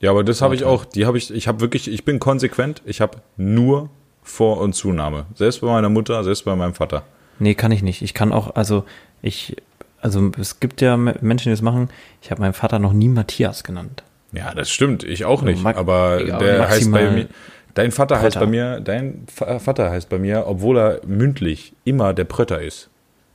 [0.01, 0.85] Ja, aber das habe ich auch.
[0.85, 1.33] Die habe ich.
[1.33, 1.89] Ich habe wirklich.
[1.89, 2.83] Ich bin konsequent.
[2.85, 3.89] Ich habe nur
[4.23, 5.27] Vor- und Zunahme.
[5.35, 7.05] Selbst bei meiner Mutter, selbst bei meinem Vater.
[7.39, 8.03] Nee, kann ich nicht.
[8.03, 8.85] Ich kann auch, also
[9.23, 9.57] ich,
[10.01, 11.89] also es gibt ja Me- Menschen, die das machen.
[12.23, 14.03] Ich habe meinen Vater noch nie Matthias genannt.
[14.33, 15.03] Ja, das stimmt.
[15.05, 15.63] Ich auch nicht.
[15.63, 17.29] Ma- aber der heißt bei mir.
[17.77, 18.41] Dein Vater heißt Prötter.
[18.41, 18.81] bei mir.
[18.81, 22.89] Dein Va- Vater heißt bei mir, obwohl er mündlich immer der Prötter ist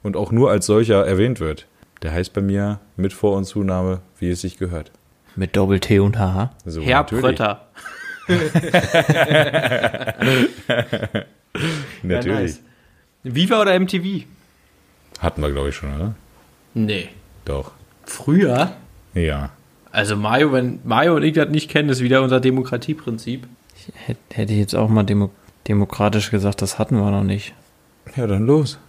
[0.04, 1.68] und auch nur als solcher erwähnt wird.
[2.02, 4.92] Der heißt bei mir mit Vor- und Zunahme, wie es sich gehört.
[5.36, 6.52] Mit Doppel T und H.
[6.66, 7.24] So, Herr natürlich.
[7.24, 7.68] Prötter.
[12.04, 12.26] Natürlich.
[12.26, 12.62] Ja, nice.
[13.24, 14.24] Viva oder MTV?
[15.20, 16.16] Hatten wir, glaube ich, schon, oder?
[16.74, 17.10] Nee.
[17.46, 17.72] Doch.
[18.06, 18.72] Früher?
[19.14, 19.50] Ja.
[19.92, 23.46] Also Mario, wenn Mario und ich das nicht kennen, ist wieder unser Demokratieprinzip.
[24.08, 25.30] Hätt- Hätte ich jetzt auch mal demo
[25.68, 27.54] demokratisch gesagt, das hatten wir noch nicht.
[28.16, 28.80] Ja, dann los.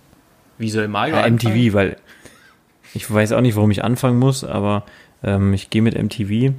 [0.58, 1.54] Wie soll Mario Ja, anfangen?
[1.54, 1.96] MTV, weil
[2.94, 4.84] ich weiß auch nicht, warum ich anfangen muss, aber
[5.22, 6.54] ähm, ich gehe mit MTV,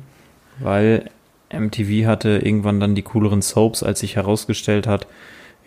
[0.60, 1.10] weil
[1.52, 5.08] MTV hatte irgendwann dann die cooleren Soaps, als sich herausgestellt hat,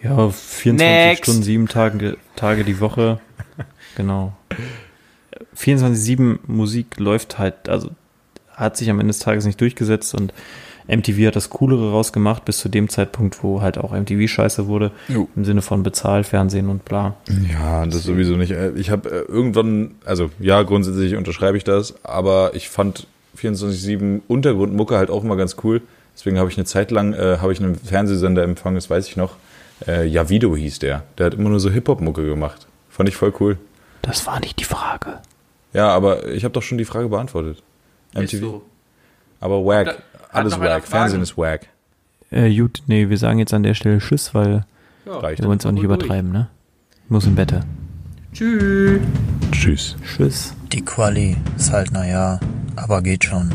[0.02, 1.24] ja, 24 Next.
[1.24, 3.20] Stunden, sieben Tage, Tage die Woche.
[3.96, 4.32] Genau.
[5.56, 7.90] 24-7 Musik läuft halt, also
[8.52, 10.32] hat sich am Ende des Tages nicht durchgesetzt und
[10.88, 14.92] MTV hat das Coolere rausgemacht bis zu dem Zeitpunkt, wo halt auch MTV scheiße wurde,
[15.08, 15.28] Jo.
[15.34, 17.16] im Sinne von Bezahlfernsehen und bla.
[17.52, 18.52] Ja, das sowieso nicht.
[18.52, 23.06] Äh, Ich habe äh, irgendwann, also ja, grundsätzlich unterschreibe ich das, aber ich fand
[23.38, 25.82] 24-7 Untergrundmucke halt auch immer ganz cool.
[26.14, 29.16] Deswegen habe ich eine Zeit lang, äh, habe ich einen Fernsehsender empfangen, das weiß ich
[29.16, 29.36] noch.
[29.86, 31.02] Äh, Javido hieß der.
[31.18, 32.66] Der hat immer nur so Hip-Hop-Mucke gemacht.
[32.88, 33.58] Fand ich voll cool.
[34.02, 35.18] Das war nicht die Frage.
[35.74, 37.62] Ja, aber ich habe doch schon die Frage beantwortet.
[38.14, 38.40] Ist MTV.
[38.40, 38.62] so.
[39.40, 40.02] Aber wack.
[40.36, 40.86] Alles wack.
[40.86, 41.66] Fernsehen ist wack.
[42.30, 44.64] Äh, gut, nee, wir sagen jetzt an der Stelle Tschüss, weil
[45.04, 46.48] Ja, wir wollen es auch nicht übertreiben, ne?
[47.08, 47.60] Muss im Bette.
[48.32, 49.00] Tschüss.
[49.52, 49.96] Tschüss.
[50.04, 50.54] Tschüss.
[50.72, 52.40] Die Quali ist halt naja,
[52.74, 53.52] aber geht schon.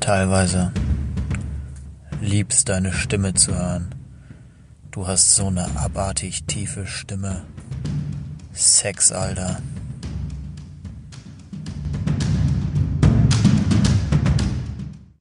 [0.00, 0.72] Teilweise.
[2.22, 3.94] Liebst deine Stimme zu hören.
[4.90, 7.42] Du hast so eine abartig tiefe Stimme.
[8.52, 9.58] Sex, Alter.